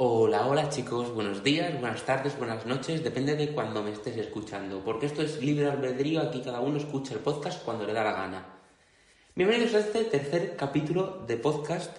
Hola, 0.00 0.46
hola 0.46 0.68
chicos, 0.68 1.12
buenos 1.12 1.42
días, 1.42 1.72
buenas 1.80 2.04
tardes, 2.04 2.38
buenas 2.38 2.64
noches, 2.64 3.02
depende 3.02 3.34
de 3.34 3.48
cuando 3.48 3.82
me 3.82 3.90
estés 3.90 4.16
escuchando, 4.16 4.80
porque 4.84 5.06
esto 5.06 5.22
es 5.22 5.42
libre 5.42 5.68
albedrío, 5.68 6.20
aquí 6.20 6.40
cada 6.40 6.60
uno 6.60 6.78
escucha 6.78 7.14
el 7.14 7.18
podcast 7.18 7.64
cuando 7.64 7.84
le 7.84 7.92
da 7.92 8.04
la 8.04 8.12
gana. 8.12 8.46
Bienvenidos 9.34 9.74
a 9.74 9.80
este 9.80 10.04
tercer 10.04 10.54
capítulo 10.54 11.24
de 11.26 11.36
podcast. 11.38 11.96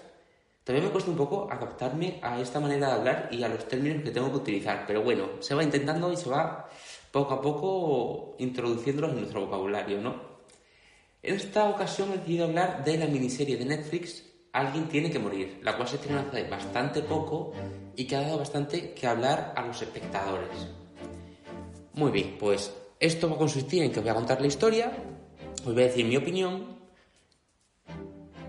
Todavía 0.64 0.86
me 0.86 0.92
cuesta 0.92 1.10
un 1.10 1.18
poco 1.18 1.46
adaptarme 1.52 2.18
a 2.22 2.40
esta 2.40 2.58
manera 2.58 2.86
de 2.86 2.92
hablar 2.94 3.28
y 3.32 3.42
a 3.42 3.48
los 3.50 3.68
términos 3.68 4.02
que 4.02 4.12
tengo 4.12 4.30
que 4.30 4.38
utilizar, 4.38 4.84
pero 4.86 5.02
bueno, 5.02 5.28
se 5.40 5.54
va 5.54 5.62
intentando 5.62 6.10
y 6.10 6.16
se 6.16 6.30
va 6.30 6.70
poco 7.12 7.34
a 7.34 7.42
poco 7.42 8.34
introduciéndolos 8.38 9.10
en 9.10 9.18
nuestro 9.18 9.44
vocabulario, 9.44 10.00
¿no? 10.00 10.22
En 11.22 11.34
esta 11.34 11.68
ocasión 11.68 12.08
he 12.12 12.16
decidido 12.16 12.46
hablar 12.46 12.82
de 12.82 12.96
la 12.96 13.06
miniserie 13.06 13.58
de 13.58 13.66
Netflix 13.66 14.29
Alguien 14.52 14.88
tiene 14.88 15.10
que 15.10 15.18
morir, 15.18 15.60
la 15.62 15.76
cual 15.76 15.88
se 15.88 15.96
estrenó 15.96 16.20
hace 16.20 16.44
bastante 16.44 17.02
poco 17.02 17.52
y 17.94 18.04
que 18.06 18.16
ha 18.16 18.22
dado 18.22 18.38
bastante 18.38 18.94
que 18.94 19.06
hablar 19.06 19.52
a 19.56 19.64
los 19.64 19.80
espectadores. 19.80 20.68
Muy 21.94 22.10
bien, 22.10 22.36
pues 22.38 22.74
esto 22.98 23.28
va 23.28 23.36
a 23.36 23.38
consistir 23.38 23.82
en 23.82 23.92
que 23.92 24.00
voy 24.00 24.08
a 24.08 24.14
contar 24.14 24.40
la 24.40 24.46
historia, 24.46 24.92
os 25.64 25.72
voy 25.72 25.82
a 25.82 25.86
decir 25.86 26.04
mi 26.04 26.16
opinión 26.16 26.78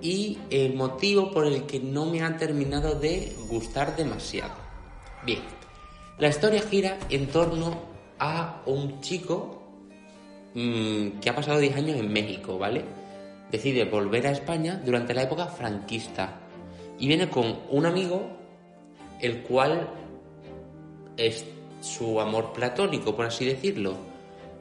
y 0.01 0.39
el 0.49 0.73
motivo 0.73 1.31
por 1.31 1.45
el 1.45 1.65
que 1.65 1.79
no 1.79 2.05
me 2.05 2.21
han 2.21 2.37
terminado 2.37 2.95
de 2.95 3.35
gustar 3.47 3.95
demasiado. 3.95 4.55
Bien, 5.23 5.41
la 6.17 6.29
historia 6.29 6.61
gira 6.61 6.97
en 7.09 7.27
torno 7.27 7.79
a 8.17 8.63
un 8.65 9.01
chico 9.01 9.61
mmm, 10.55 11.19
que 11.19 11.29
ha 11.29 11.35
pasado 11.35 11.59
10 11.59 11.75
años 11.75 11.97
en 11.97 12.11
México, 12.11 12.57
¿vale? 12.57 12.85
Decide 13.51 13.85
volver 13.85 14.27
a 14.27 14.31
España 14.31 14.81
durante 14.83 15.13
la 15.13 15.23
época 15.23 15.47
franquista 15.47 16.39
y 16.97 17.07
viene 17.07 17.29
con 17.29 17.59
un 17.69 17.85
amigo 17.85 18.37
el 19.19 19.41
cual 19.43 19.89
es 21.17 21.45
su 21.81 22.19
amor 22.19 22.53
platónico, 22.53 23.15
por 23.15 23.25
así 23.25 23.45
decirlo. 23.45 23.95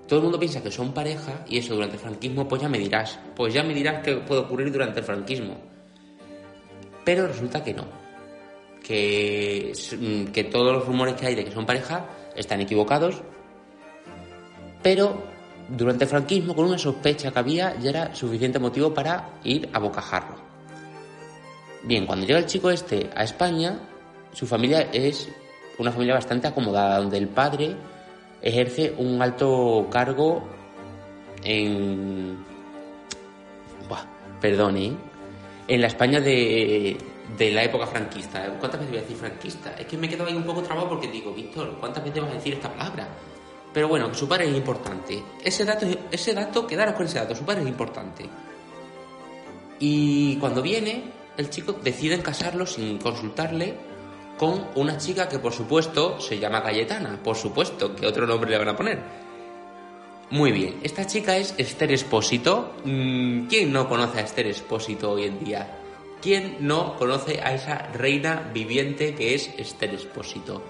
Todo 0.06 0.18
el 0.18 0.22
mundo 0.24 0.38
piensa 0.40 0.62
que 0.62 0.70
son 0.70 0.92
pareja 0.92 1.44
y 1.48 1.58
eso 1.58 1.74
durante 1.74 1.96
el 1.96 2.02
franquismo, 2.02 2.48
pues 2.48 2.60
ya 2.60 2.68
me 2.68 2.78
dirás, 2.78 3.18
pues 3.36 3.54
ya 3.54 3.62
me 3.62 3.74
dirás 3.74 4.02
qué 4.02 4.16
puede 4.16 4.40
ocurrir 4.40 4.72
durante 4.72 5.00
el 5.00 5.06
franquismo. 5.06 5.56
Pero 7.04 7.28
resulta 7.28 7.62
que 7.62 7.72
no, 7.72 7.84
que, 8.82 9.72
que 10.32 10.44
todos 10.44 10.72
los 10.72 10.86
rumores 10.86 11.14
que 11.14 11.26
hay 11.26 11.34
de 11.34 11.44
que 11.44 11.52
son 11.52 11.64
pareja 11.64 12.06
están 12.34 12.60
equivocados, 12.60 13.22
pero 14.82 15.29
durante 15.70 16.04
el 16.04 16.10
franquismo, 16.10 16.54
con 16.54 16.66
una 16.66 16.78
sospecha 16.78 17.30
que 17.30 17.38
había, 17.38 17.78
ya 17.78 17.90
era 17.90 18.14
suficiente 18.14 18.58
motivo 18.58 18.92
para 18.92 19.38
ir 19.44 19.68
a 19.72 19.78
bocajarro. 19.78 20.34
Bien, 21.82 22.06
cuando 22.06 22.26
llega 22.26 22.38
el 22.38 22.46
chico 22.46 22.70
este 22.70 23.08
a 23.14 23.24
España, 23.24 23.78
su 24.32 24.46
familia 24.46 24.90
es 24.92 25.28
una 25.78 25.92
familia 25.92 26.14
bastante 26.14 26.48
acomodada, 26.48 26.98
donde 26.98 27.18
el 27.18 27.28
padre 27.28 27.76
ejerce 28.42 28.94
un 28.98 29.22
alto 29.22 29.88
cargo 29.90 30.42
en... 31.42 32.36
Buah, 33.88 34.04
perdone, 34.40 34.86
¿eh? 34.86 34.92
En 35.68 35.80
la 35.80 35.86
España 35.86 36.20
de, 36.20 36.98
de 37.38 37.50
la 37.52 37.62
época 37.62 37.86
franquista. 37.86 38.44
¿Cuántas 38.58 38.80
veces 38.80 38.90
voy 38.90 38.98
a 38.98 39.02
decir 39.02 39.16
franquista? 39.16 39.74
Es 39.78 39.86
que 39.86 39.96
me 39.96 40.08
quedo 40.08 40.26
ahí 40.26 40.34
un 40.34 40.42
poco 40.42 40.62
trabado 40.62 40.88
porque 40.88 41.08
digo, 41.08 41.32
Víctor, 41.32 41.76
¿cuántas 41.78 42.02
veces 42.04 42.22
vas 42.22 42.32
a 42.32 42.34
decir 42.34 42.54
esta 42.54 42.68
palabra? 42.72 43.08
Pero 43.72 43.88
bueno, 43.88 44.12
su 44.14 44.28
padre 44.28 44.48
es 44.48 44.56
importante. 44.56 45.22
Ese 45.44 45.64
dato, 45.64 45.86
ese 46.10 46.34
dato, 46.34 46.66
quedaros 46.66 46.94
con 46.94 47.06
ese 47.06 47.18
dato, 47.18 47.34
su 47.34 47.44
padre 47.44 47.62
es 47.62 47.68
importante. 47.68 48.28
Y 49.78 50.36
cuando 50.36 50.60
viene, 50.60 51.04
el 51.36 51.50
chico 51.50 51.72
decide 51.72 52.20
casarlo 52.20 52.66
sin 52.66 52.98
consultarle 52.98 53.74
con 54.38 54.68
una 54.74 54.96
chica 54.96 55.28
que 55.28 55.38
por 55.38 55.52
supuesto 55.52 56.20
se 56.20 56.38
llama 56.38 56.62
Cayetana, 56.62 57.20
por 57.22 57.36
supuesto, 57.36 57.94
que 57.94 58.06
otro 58.06 58.26
nombre 58.26 58.50
le 58.50 58.58
van 58.58 58.68
a 58.68 58.76
poner. 58.76 58.98
Muy 60.30 60.52
bien, 60.52 60.80
esta 60.82 61.06
chica 61.06 61.36
es 61.36 61.54
Esther 61.58 61.92
Espósito. 61.92 62.74
Mm, 62.84 63.48
¿Quién 63.48 63.72
no 63.72 63.88
conoce 63.88 64.20
a 64.20 64.22
Esther 64.22 64.46
Espósito 64.46 65.12
hoy 65.12 65.24
en 65.24 65.44
día? 65.44 65.78
¿Quién 66.22 66.56
no 66.60 66.96
conoce 66.96 67.40
a 67.42 67.54
esa 67.54 67.88
reina 67.92 68.50
viviente 68.52 69.14
que 69.14 69.34
es 69.34 69.50
Esther 69.56 69.94
Espósito? 69.94 70.62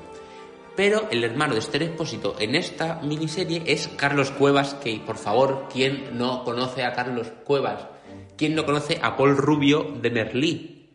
Pero 0.81 1.09
el 1.11 1.23
hermano 1.25 1.53
de 1.53 1.61
Esther 1.61 1.83
Expósito 1.83 2.37
en 2.39 2.55
esta 2.55 3.03
miniserie 3.03 3.63
es 3.67 3.87
Carlos 3.99 4.31
Cuevas, 4.31 4.73
que 4.73 4.99
por 5.05 5.19
favor, 5.19 5.69
¿quién 5.71 6.17
no 6.17 6.43
conoce 6.43 6.85
a 6.85 6.95
Carlos 6.95 7.27
Cuevas? 7.45 7.87
¿Quién 8.35 8.55
no 8.55 8.65
conoce 8.65 8.99
a 9.03 9.15
Paul 9.15 9.37
Rubio 9.37 9.93
de 10.01 10.09
Merlí? 10.09 10.89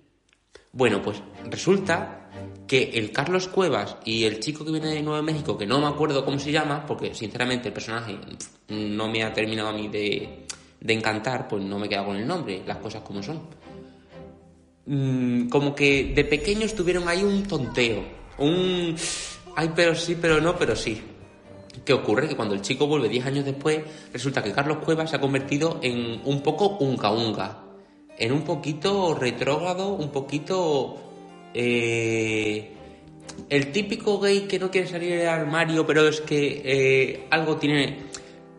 Bueno, 0.71 1.03
pues 1.03 1.21
resulta 1.51 2.31
que 2.65 2.93
el 2.95 3.11
Carlos 3.11 3.47
Cuevas 3.47 3.97
y 4.05 4.23
el 4.23 4.39
chico 4.39 4.65
que 4.65 4.71
viene 4.71 4.87
de 4.87 5.03
Nuevo 5.03 5.21
México, 5.21 5.55
que 5.55 5.67
no 5.67 5.79
me 5.79 5.85
acuerdo 5.85 6.25
cómo 6.25 6.39
se 6.39 6.51
llama, 6.51 6.83
porque 6.87 7.13
sinceramente 7.13 7.67
el 7.67 7.73
personaje 7.75 8.17
no 8.69 9.07
me 9.07 9.23
ha 9.23 9.31
terminado 9.33 9.69
a 9.69 9.73
mí 9.73 9.87
de, 9.87 10.47
de 10.81 10.93
encantar, 10.93 11.47
pues 11.47 11.63
no 11.63 11.77
me 11.77 11.87
queda 11.87 12.03
con 12.03 12.15
el 12.15 12.25
nombre, 12.25 12.63
las 12.65 12.77
cosas 12.77 13.03
como 13.03 13.21
son. 13.21 13.39
Mm, 14.87 15.47
como 15.49 15.75
que 15.75 16.11
de 16.15 16.23
pequeños 16.25 16.73
tuvieron 16.73 17.07
ahí 17.07 17.23
un 17.23 17.43
tonteo, 17.43 18.03
un 18.39 18.95
ay, 19.55 19.71
pero 19.75 19.95
sí, 19.95 20.17
pero 20.19 20.41
no, 20.41 20.55
pero 20.57 20.75
sí. 20.75 21.01
¿Qué 21.83 21.93
ocurre? 21.93 22.27
Que 22.27 22.35
cuando 22.35 22.55
el 22.55 22.61
chico 22.61 22.87
vuelve 22.87 23.09
10 23.09 23.25
años 23.25 23.45
después, 23.45 23.81
resulta 24.13 24.41
que 24.41 24.51
Carlos 24.51 24.77
Cuevas 24.77 25.09
se 25.09 25.17
ha 25.17 25.21
convertido 25.21 25.79
en 25.81 26.21
un 26.23 26.41
poco 26.41 26.77
unga 26.79 27.11
unga. 27.11 27.63
En 28.17 28.31
un 28.31 28.43
poquito 28.43 29.13
retrógrado, 29.13 29.93
un 29.93 30.09
poquito. 30.09 30.97
Eh, 31.53 32.71
el 33.49 33.71
típico 33.71 34.19
gay 34.19 34.41
que 34.41 34.57
no 34.57 34.71
quiere 34.71 34.87
salir 34.87 35.17
del 35.17 35.27
armario, 35.27 35.85
pero 35.85 36.07
es 36.07 36.21
que 36.21 36.61
eh, 36.63 37.27
algo 37.29 37.57
tiene. 37.57 38.05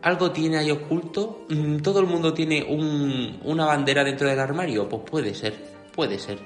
Algo 0.03 0.31
tiene 0.31 0.57
ahí 0.57 0.69
oculto. 0.69 1.45
Mm, 1.49 1.77
Todo 1.77 1.99
el 1.99 2.05
mundo 2.05 2.33
tiene 2.33 2.63
un, 2.63 3.39
una 3.43 3.65
bandera 3.65 4.03
dentro 4.03 4.29
del 4.29 4.39
armario. 4.39 4.87
Pues 4.87 5.01
puede 5.09 5.33
ser, 5.33 5.55
puede 5.93 6.19
ser. 6.19 6.37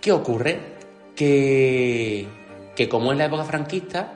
¿Qué 0.00 0.12
ocurre? 0.12 0.60
Que 1.16 2.26
que 2.74 2.88
como 2.88 3.12
es 3.12 3.18
la 3.18 3.26
época 3.26 3.44
franquista, 3.44 4.12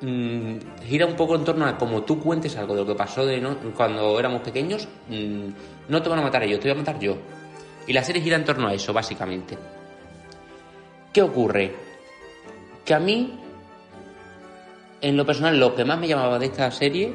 mmm, 0.00 0.56
gira 0.86 1.06
un 1.06 1.16
poco 1.16 1.36
en 1.36 1.44
torno 1.44 1.66
a 1.66 1.78
como 1.78 2.02
tú 2.02 2.20
cuentes 2.20 2.56
algo 2.56 2.74
de 2.74 2.80
lo 2.82 2.86
que 2.86 2.94
pasó 2.94 3.24
de 3.24 3.42
cuando 3.74 4.18
éramos 4.18 4.42
pequeños, 4.42 4.88
mmm, 5.08 5.48
no 5.88 6.02
te 6.02 6.08
van 6.08 6.18
a 6.18 6.22
matar 6.22 6.42
ellos, 6.42 6.60
te 6.60 6.68
voy 6.68 6.76
a 6.76 6.80
matar 6.80 6.98
yo. 6.98 7.16
Y 7.86 7.92
la 7.92 8.02
serie 8.02 8.22
gira 8.22 8.36
en 8.36 8.44
torno 8.44 8.66
a 8.66 8.74
eso, 8.74 8.92
básicamente. 8.92 9.56
¿Qué 11.12 11.22
ocurre? 11.22 11.72
Que 12.84 12.94
a 12.94 12.98
mí, 12.98 13.38
en 15.00 15.16
lo 15.16 15.24
personal, 15.24 15.58
lo 15.58 15.74
que 15.74 15.84
más 15.84 15.98
me 15.98 16.08
llamaba 16.08 16.38
de 16.38 16.46
esta 16.46 16.70
serie, 16.70 17.14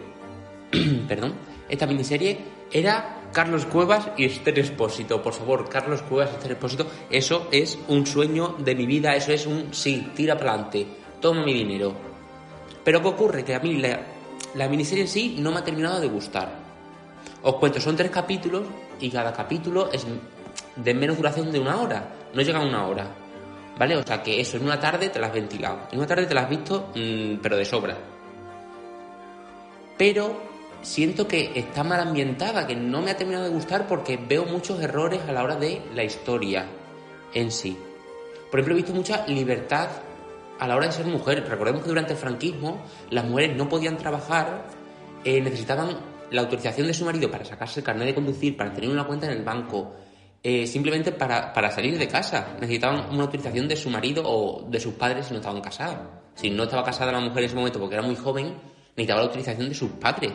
perdón, 1.07 1.33
esta 1.69 1.85
miniserie, 1.85 2.39
era 2.71 3.20
Carlos 3.31 3.65
Cuevas 3.65 4.09
y 4.17 4.25
Esther 4.25 4.59
Espósito. 4.59 5.21
Por 5.21 5.33
favor, 5.33 5.69
Carlos 5.69 6.01
Cuevas 6.01 6.31
y 6.31 6.35
Esther 6.35 6.51
Espósito. 6.51 6.87
Eso 7.09 7.47
es 7.51 7.79
un 7.87 8.05
sueño 8.05 8.55
de 8.59 8.75
mi 8.75 8.85
vida. 8.85 9.15
Eso 9.15 9.31
es 9.31 9.45
un 9.45 9.73
sí, 9.73 10.11
tira 10.15 10.37
para 10.37 10.53
adelante. 10.53 10.85
Toma 11.21 11.45
mi 11.45 11.53
dinero. 11.53 11.93
Pero 12.83 13.01
¿qué 13.01 13.07
ocurre? 13.07 13.45
Que 13.45 13.55
a 13.55 13.59
mí 13.59 13.77
la, 13.77 14.67
miniserie 14.67 15.03
en 15.03 15.07
sí 15.07 15.35
no 15.39 15.51
me 15.51 15.59
ha 15.59 15.63
terminado 15.63 16.01
de 16.01 16.07
gustar. 16.07 16.51
Os 17.43 17.55
cuento, 17.55 17.79
son 17.79 17.95
tres 17.95 18.11
capítulos 18.11 18.63
y 18.99 19.09
cada 19.09 19.31
capítulo 19.31 19.91
es 19.91 20.05
de 20.75 20.93
menos 20.93 21.17
duración 21.17 21.51
de 21.51 21.59
una 21.59 21.79
hora. 21.79 22.13
No 22.33 22.41
llega 22.41 22.59
a 22.59 22.65
una 22.65 22.85
hora. 22.85 23.07
¿Vale? 23.77 23.95
O 23.95 24.03
sea 24.03 24.21
que 24.21 24.41
eso 24.41 24.57
en 24.57 24.63
una 24.63 24.79
tarde 24.79 25.09
te 25.09 25.19
las 25.19 25.29
has 25.29 25.35
ventilado. 25.35 25.87
En 25.91 25.99
una 25.99 26.07
tarde 26.07 26.25
te 26.25 26.33
las 26.33 26.43
has 26.43 26.49
visto, 26.49 26.91
mmm, 26.95 27.35
pero 27.41 27.55
de 27.55 27.65
sobra. 27.65 27.97
Pero 29.97 30.50
siento 30.81 31.27
que 31.27 31.51
está 31.55 31.83
mal 31.83 31.99
ambientada, 31.99 32.67
que 32.67 32.75
no 32.75 33.01
me 33.01 33.11
ha 33.11 33.17
terminado 33.17 33.45
de 33.45 33.51
gustar 33.51 33.87
porque 33.87 34.17
veo 34.17 34.45
muchos 34.45 34.79
errores 34.81 35.21
a 35.27 35.31
la 35.31 35.43
hora 35.43 35.55
de 35.55 35.81
la 35.93 36.03
historia 36.03 36.65
en 37.33 37.51
sí. 37.51 37.77
Por 38.49 38.59
ejemplo, 38.59 38.73
he 38.73 38.77
visto 38.77 38.93
mucha 38.93 39.25
libertad 39.27 39.87
a 40.59 40.67
la 40.67 40.75
hora 40.75 40.87
de 40.87 40.91
ser 40.91 41.05
mujer. 41.05 41.45
Recordemos 41.47 41.81
que 41.81 41.89
durante 41.89 42.13
el 42.13 42.19
franquismo 42.19 42.81
las 43.09 43.25
mujeres 43.25 43.55
no 43.55 43.69
podían 43.69 43.97
trabajar, 43.97 44.67
eh, 45.23 45.39
necesitaban 45.41 45.97
la 46.31 46.41
autorización 46.41 46.87
de 46.87 46.93
su 46.93 47.05
marido 47.05 47.29
para 47.31 47.45
sacarse 47.45 47.79
el 47.79 47.85
carnet 47.85 48.07
de 48.07 48.15
conducir, 48.15 48.57
para 48.57 48.73
tener 48.73 48.89
una 48.89 49.05
cuenta 49.05 49.25
en 49.27 49.33
el 49.33 49.43
banco. 49.43 49.93
eh, 50.43 50.65
simplemente 50.65 51.11
para, 51.11 51.53
para 51.53 51.69
salir 51.69 51.97
de 51.97 52.07
casa. 52.07 52.55
Necesitaban 52.59 53.13
una 53.13 53.23
autorización 53.23 53.67
de 53.67 53.75
su 53.75 53.89
marido 53.89 54.23
o 54.25 54.67
de 54.67 54.79
sus 54.79 54.93
padres 54.95 55.27
si 55.27 55.33
no 55.33 55.39
estaban 55.39 55.61
casados. 55.61 55.99
Si 56.33 56.49
no 56.49 56.63
estaba 56.63 56.83
casada 56.83 57.11
la 57.11 57.19
mujer 57.19 57.39
en 57.39 57.45
ese 57.45 57.55
momento 57.55 57.79
porque 57.79 57.95
era 57.95 58.03
muy 58.03 58.15
joven, 58.15 58.55
necesitaba 58.95 59.21
la 59.21 59.27
autorización 59.27 59.69
de 59.69 59.75
sus 59.75 59.91
padres. 59.91 60.31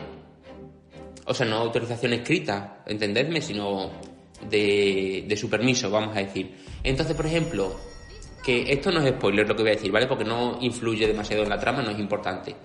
O 1.27 1.33
sea, 1.33 1.45
no 1.45 1.57
autorización 1.57 2.13
escrita, 2.13 2.83
entendedme, 2.85 3.41
sino 3.41 3.91
de, 4.49 5.25
de 5.27 5.37
su 5.37 5.49
permiso, 5.49 5.89
vamos 5.89 6.15
a 6.15 6.19
decir. 6.19 6.55
Entonces, 6.83 7.15
por 7.15 7.25
ejemplo, 7.25 7.75
que 8.43 8.71
esto 8.71 8.91
no 8.91 9.01
es 9.01 9.09
spoiler 9.09 9.47
lo 9.47 9.55
que 9.55 9.63
voy 9.63 9.71
a 9.71 9.75
decir, 9.75 9.91
¿vale? 9.91 10.07
Porque 10.07 10.23
no 10.23 10.57
influye 10.61 11.05
demasiado 11.05 11.43
en 11.43 11.49
la 11.49 11.59
trama, 11.59 11.81
no 11.81 11.91
es 11.91 11.99
importante. 11.99 12.55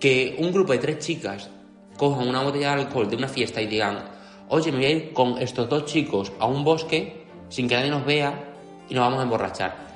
Que 0.00 0.34
un 0.38 0.50
grupo 0.52 0.72
de 0.72 0.78
tres 0.78 0.98
chicas 0.98 1.48
cojan 1.96 2.28
una 2.28 2.42
botella 2.42 2.74
de 2.74 2.82
alcohol 2.82 3.08
de 3.08 3.16
una 3.16 3.28
fiesta 3.28 3.62
y 3.62 3.66
digan, 3.68 4.02
oye, 4.48 4.72
me 4.72 4.78
voy 4.78 4.86
a 4.86 4.90
ir 4.90 5.12
con 5.12 5.38
estos 5.38 5.68
dos 5.68 5.84
chicos 5.84 6.32
a 6.40 6.46
un 6.46 6.64
bosque 6.64 7.24
sin 7.48 7.68
que 7.68 7.76
nadie 7.76 7.90
nos 7.90 8.04
vea 8.04 8.52
y 8.88 8.94
nos 8.94 9.02
vamos 9.02 9.20
a 9.20 9.22
emborrachar. 9.22 9.92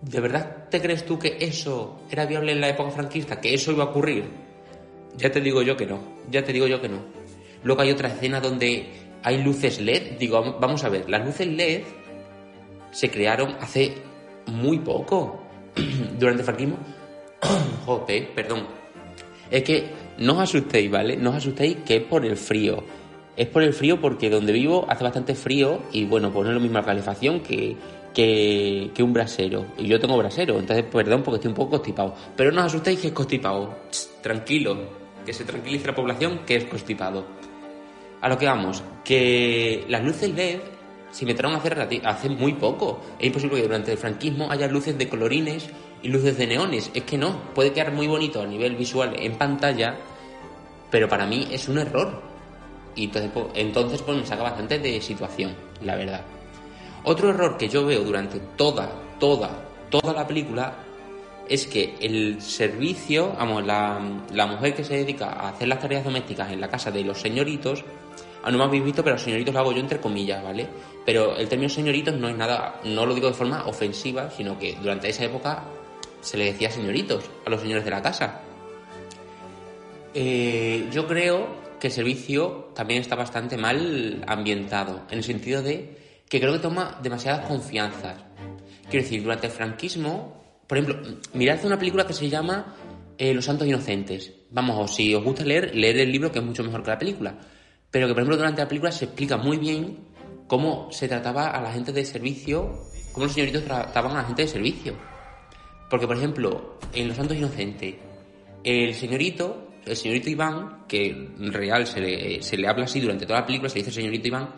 ¿De 0.00 0.20
verdad 0.20 0.68
te 0.70 0.80
crees 0.80 1.04
tú 1.04 1.18
que 1.18 1.36
eso 1.38 2.00
era 2.10 2.24
viable 2.24 2.52
en 2.52 2.60
la 2.60 2.70
época 2.70 2.90
franquista? 2.90 3.40
¿Que 3.40 3.52
eso 3.52 3.72
iba 3.72 3.84
a 3.84 3.88
ocurrir? 3.88 4.24
Ya 5.16 5.30
te 5.30 5.40
digo 5.40 5.60
yo 5.62 5.76
que 5.76 5.84
no, 5.84 5.98
ya 6.30 6.42
te 6.42 6.52
digo 6.52 6.66
yo 6.66 6.80
que 6.80 6.88
no. 6.88 7.21
Luego 7.64 7.82
hay 7.82 7.90
otra 7.90 8.08
escena 8.08 8.40
donde 8.40 8.86
hay 9.22 9.42
luces 9.42 9.80
LED. 9.80 10.18
Digo, 10.18 10.56
vamos 10.60 10.84
a 10.84 10.88
ver, 10.88 11.08
las 11.08 11.24
luces 11.24 11.46
LED 11.46 11.82
se 12.90 13.10
crearon 13.10 13.56
hace 13.60 13.94
muy 14.46 14.78
poco. 14.78 15.42
Durante 16.18 16.42
el 16.42 16.44
franquismo. 16.44 16.78
Joder, 17.86 18.28
perdón. 18.34 18.66
Es 19.50 19.62
que 19.62 19.90
no 20.18 20.34
os 20.34 20.40
asustéis, 20.40 20.90
¿vale? 20.90 21.16
No 21.16 21.30
os 21.30 21.36
asustéis 21.36 21.78
que 21.84 21.96
es 21.96 22.02
por 22.02 22.24
el 22.24 22.36
frío. 22.36 22.84
Es 23.36 23.48
por 23.48 23.62
el 23.62 23.72
frío 23.72 24.00
porque 24.00 24.28
donde 24.28 24.52
vivo 24.52 24.84
hace 24.88 25.04
bastante 25.04 25.34
frío 25.34 25.80
y 25.90 26.04
bueno, 26.04 26.30
pues 26.30 26.44
no 26.44 26.50
es 26.50 26.54
lo 26.54 26.60
mismo 26.60 26.78
la 26.78 26.84
calefacción 26.84 27.40
que, 27.40 27.76
que, 28.12 28.90
que 28.94 29.02
un 29.02 29.12
brasero. 29.12 29.64
Y 29.78 29.86
yo 29.86 29.98
tengo 29.98 30.16
brasero, 30.18 30.58
entonces 30.58 30.84
perdón 30.84 31.22
porque 31.22 31.36
estoy 31.36 31.48
un 31.48 31.54
poco 31.54 31.70
constipado. 31.70 32.14
Pero 32.36 32.52
no 32.52 32.60
os 32.60 32.66
asustéis 32.66 33.00
que 33.00 33.06
es 33.08 33.12
constipado. 33.12 33.74
tranquilo, 34.20 34.76
que 35.24 35.32
se 35.32 35.44
tranquilice 35.44 35.86
la 35.86 35.94
población 35.94 36.40
que 36.46 36.56
es 36.56 36.64
constipado. 36.64 37.24
A 38.22 38.28
lo 38.28 38.38
que 38.38 38.46
vamos, 38.46 38.82
que 39.04 39.84
las 39.88 40.02
luces 40.02 40.30
LED 40.30 40.60
se 41.10 41.24
inventaron 41.24 41.54
hace, 41.54 42.00
hace 42.04 42.28
muy 42.30 42.54
poco. 42.54 43.00
Es 43.18 43.26
imposible 43.26 43.56
que 43.56 43.62
durante 43.62 43.92
el 43.92 43.98
franquismo 43.98 44.50
haya 44.50 44.68
luces 44.68 44.96
de 44.96 45.08
colorines 45.08 45.68
y 46.02 46.08
luces 46.08 46.38
de 46.38 46.46
neones. 46.46 46.90
Es 46.94 47.02
que 47.02 47.18
no, 47.18 47.52
puede 47.52 47.72
quedar 47.72 47.92
muy 47.92 48.06
bonito 48.06 48.40
a 48.40 48.46
nivel 48.46 48.76
visual 48.76 49.14
en 49.18 49.34
pantalla, 49.34 49.98
pero 50.90 51.08
para 51.08 51.26
mí 51.26 51.48
es 51.50 51.68
un 51.68 51.78
error. 51.78 52.22
Y 52.94 53.04
entonces, 53.04 53.30
pues, 53.34 53.46
entonces 53.54 54.02
pues 54.02 54.16
me 54.16 54.26
saca 54.26 54.42
bastante 54.42 54.78
de 54.78 55.00
situación, 55.00 55.54
la 55.82 55.96
verdad. 55.96 56.22
Otro 57.04 57.30
error 57.30 57.56
que 57.56 57.68
yo 57.68 57.84
veo 57.84 58.04
durante 58.04 58.38
toda, 58.56 58.88
toda, 59.18 59.50
toda 59.90 60.12
la 60.12 60.26
película 60.26 60.76
es 61.48 61.66
que 61.66 61.96
el 62.00 62.40
servicio, 62.40 63.34
vamos, 63.36 63.64
la, 63.66 63.98
mujer 64.46 64.74
que 64.74 64.84
se 64.84 64.94
dedica 64.94 65.26
a 65.26 65.50
hacer 65.50 65.68
las 65.68 65.80
tareas 65.80 66.04
domésticas 66.04 66.50
en 66.50 66.60
la 66.60 66.68
casa 66.68 66.90
de 66.90 67.04
los 67.04 67.20
señoritos, 67.20 67.84
Ah, 68.44 68.50
no 68.50 68.58
me 68.58 68.64
habéis 68.64 68.82
visto, 68.82 69.04
pero 69.04 69.16
señoritos 69.16 69.54
lo 69.54 69.60
hago 69.60 69.72
yo 69.72 69.78
entre 69.78 70.00
comillas, 70.00 70.42
¿vale? 70.42 70.66
Pero 71.06 71.36
el 71.36 71.48
término 71.48 71.68
señoritos 71.68 72.14
no 72.16 72.28
es 72.28 72.36
nada, 72.36 72.80
no 72.84 73.06
lo 73.06 73.14
digo 73.14 73.28
de 73.28 73.34
forma 73.34 73.66
ofensiva, 73.66 74.30
sino 74.30 74.58
que 74.58 74.76
durante 74.82 75.08
esa 75.08 75.24
época 75.24 75.62
se 76.20 76.36
le 76.36 76.46
decía 76.46 76.68
señoritos 76.68 77.24
a 77.46 77.50
los 77.50 77.60
señores 77.60 77.84
de 77.84 77.90
la 77.90 78.02
casa. 78.02 78.40
Eh, 80.12 80.88
yo 80.90 81.06
creo 81.06 81.62
que 81.78 81.86
el 81.86 81.92
servicio 81.92 82.70
también 82.74 83.00
está 83.00 83.14
bastante 83.14 83.56
mal 83.56 84.24
ambientado, 84.26 85.02
en 85.10 85.18
el 85.18 85.24
sentido 85.24 85.62
de 85.62 86.22
que 86.28 86.40
creo 86.40 86.52
que 86.54 86.58
toma 86.58 86.98
demasiadas 87.00 87.46
confianzas. 87.46 88.16
Quiero 88.90 89.04
decir, 89.04 89.22
durante 89.22 89.46
el 89.46 89.52
franquismo, 89.52 90.41
por 90.72 90.78
ejemplo, 90.78 91.18
mirad 91.34 91.62
una 91.66 91.78
película 91.78 92.06
que 92.06 92.14
se 92.14 92.30
llama 92.30 92.74
eh, 93.18 93.34
Los 93.34 93.44
Santos 93.44 93.68
Inocentes. 93.68 94.32
Vamos, 94.50 94.94
si 94.94 95.14
os 95.14 95.22
gusta 95.22 95.44
leer, 95.44 95.74
leer 95.74 95.98
el 95.98 96.10
libro 96.10 96.32
que 96.32 96.38
es 96.38 96.44
mucho 96.44 96.64
mejor 96.64 96.82
que 96.82 96.90
la 96.90 96.98
película 96.98 97.38
pero 97.92 98.08
que 98.08 98.14
por 98.14 98.22
ejemplo 98.22 98.36
durante 98.38 98.62
la 98.62 98.68
película 98.68 98.90
se 98.90 99.04
explica 99.04 99.36
muy 99.36 99.58
bien 99.58 99.98
cómo 100.48 100.90
se 100.90 101.06
trataba 101.06 101.50
a 101.50 101.60
la 101.60 101.70
gente 101.72 101.92
de 101.92 102.04
servicio, 102.04 102.88
cómo 103.12 103.26
los 103.26 103.34
señoritos 103.34 103.64
trataban 103.64 104.12
a 104.12 104.22
la 104.22 104.24
gente 104.24 104.42
de 104.42 104.48
servicio. 104.48 104.94
Porque 105.90 106.06
por 106.06 106.16
ejemplo, 106.16 106.78
en 106.94 107.08
Los 107.08 107.18
Santos 107.18 107.36
Inocentes, 107.36 107.96
el 108.64 108.94
señorito, 108.94 109.68
el 109.84 109.94
señorito 109.94 110.30
Iván, 110.30 110.86
que 110.88 111.10
en 111.10 111.52
real 111.52 111.86
se 111.86 112.00
le, 112.00 112.42
se 112.42 112.56
le 112.56 112.66
habla 112.66 112.84
así 112.84 112.98
durante 112.98 113.26
toda 113.26 113.40
la 113.40 113.46
película, 113.46 113.68
se 113.68 113.80
dice 113.80 113.92
señorito 113.92 114.26
Iván, 114.26 114.48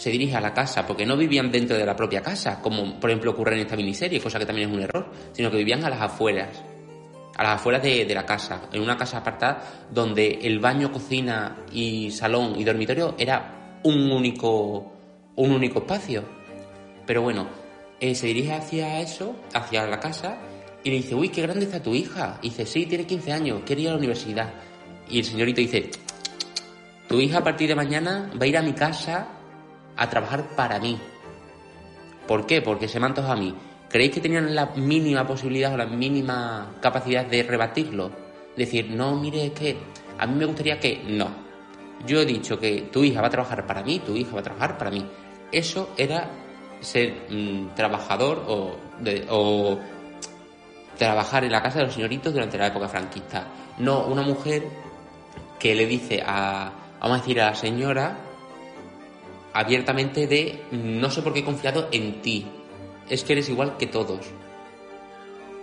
se 0.00 0.08
dirige 0.08 0.34
a 0.34 0.40
la 0.40 0.54
casa, 0.54 0.86
porque 0.86 1.04
no 1.04 1.14
vivían 1.14 1.50
dentro 1.50 1.76
de 1.76 1.84
la 1.84 1.94
propia 1.94 2.22
casa, 2.22 2.58
como 2.62 2.98
por 2.98 3.10
ejemplo 3.10 3.32
ocurre 3.32 3.52
en 3.56 3.60
esta 3.60 3.76
miniserie, 3.76 4.18
cosa 4.18 4.38
que 4.38 4.46
también 4.46 4.70
es 4.70 4.74
un 4.74 4.80
error, 4.82 5.12
sino 5.32 5.50
que 5.50 5.58
vivían 5.58 5.84
a 5.84 5.90
las 5.90 6.00
afueras 6.00 6.62
a 7.36 7.42
las 7.42 7.56
afueras 7.56 7.82
de, 7.82 8.06
la 8.14 8.24
casa, 8.24 8.62
en 8.72 8.80
una 8.80 8.96
casa 8.96 9.18
apartada 9.18 9.62
donde 9.90 10.40
el 10.42 10.58
baño, 10.58 10.90
cocina 10.90 11.64
y 11.70 12.10
salón 12.12 12.54
y 12.58 12.64
dormitorio 12.64 13.14
era 13.18 13.80
un 13.82 14.10
único, 14.10 14.90
un 15.36 15.50
único 15.50 15.80
espacio. 15.80 16.24
Pero 17.06 17.20
bueno, 17.20 17.46
eh, 18.00 18.14
se 18.14 18.26
dirige 18.26 18.54
hacia 18.54 19.00
eso, 19.00 19.36
hacia 19.52 19.86
la 19.86 20.00
casa, 20.00 20.38
y 20.82 20.88
le 20.90 20.96
dice, 20.96 21.14
uy, 21.14 21.28
qué 21.28 21.42
grande 21.42 21.66
está 21.66 21.82
tu 21.82 21.94
hija. 21.94 22.38
Y 22.40 22.48
dice, 22.48 22.64
sí, 22.64 22.86
tiene 22.86 23.04
15 23.04 23.32
años, 23.32 23.62
quiere 23.66 23.82
ir 23.82 23.88
a 23.88 23.92
la 23.92 23.98
universidad. 23.98 24.52
Y 25.10 25.18
el 25.18 25.24
señorito 25.24 25.60
dice, 25.60 25.90
tu 27.06 27.20
hija 27.20 27.38
a 27.38 27.44
partir 27.44 27.68
de 27.68 27.74
mañana 27.74 28.30
va 28.38 28.44
a 28.44 28.48
ir 28.48 28.56
a 28.56 28.62
mi 28.62 28.72
casa 28.72 29.39
a 30.00 30.08
trabajar 30.08 30.56
para 30.56 30.80
mí. 30.80 30.98
¿Por 32.26 32.46
qué? 32.46 32.62
Porque 32.62 32.88
se 32.88 32.98
me 32.98 33.06
a 33.06 33.36
mí. 33.36 33.54
¿Creéis 33.90 34.12
que 34.12 34.20
tenían 34.20 34.54
la 34.54 34.66
mínima 34.76 35.26
posibilidad 35.26 35.74
o 35.74 35.76
la 35.76 35.86
mínima 35.86 36.76
capacidad 36.80 37.26
de 37.26 37.42
rebatirlo? 37.42 38.10
Decir, 38.56 38.90
no, 38.90 39.14
mire, 39.16 39.46
es 39.46 39.52
que 39.52 39.76
a 40.18 40.26
mí 40.26 40.34
me 40.36 40.46
gustaría 40.46 40.80
que 40.80 41.02
no. 41.06 41.28
Yo 42.06 42.20
he 42.20 42.24
dicho 42.24 42.58
que 42.58 42.88
tu 42.90 43.04
hija 43.04 43.20
va 43.20 43.26
a 43.26 43.30
trabajar 43.30 43.66
para 43.66 43.82
mí, 43.82 43.98
tu 43.98 44.16
hija 44.16 44.32
va 44.32 44.40
a 44.40 44.44
trabajar 44.44 44.78
para 44.78 44.90
mí. 44.90 45.04
Eso 45.52 45.90
era 45.98 46.30
ser 46.80 47.26
mm, 47.28 47.74
trabajador 47.74 48.42
o, 48.48 48.76
o 49.28 49.78
trabajar 50.96 51.44
en 51.44 51.52
la 51.52 51.62
casa 51.62 51.80
de 51.80 51.84
los 51.84 51.94
señoritos 51.94 52.32
durante 52.32 52.56
la 52.56 52.68
época 52.68 52.88
franquista. 52.88 53.48
No 53.78 54.06
una 54.06 54.22
mujer 54.22 54.62
que 55.58 55.74
le 55.74 55.84
dice 55.84 56.22
a, 56.24 56.72
vamos 57.00 57.18
a 57.18 57.20
decir, 57.20 57.40
a 57.42 57.50
la 57.50 57.54
señora 57.54 58.29
abiertamente 59.52 60.26
de 60.26 60.60
no 60.72 61.10
sé 61.10 61.22
por 61.22 61.32
qué 61.32 61.40
he 61.40 61.44
confiado 61.44 61.88
en 61.92 62.22
ti, 62.22 62.46
es 63.08 63.24
que 63.24 63.32
eres 63.32 63.48
igual 63.48 63.76
que 63.76 63.86
todos. 63.86 64.26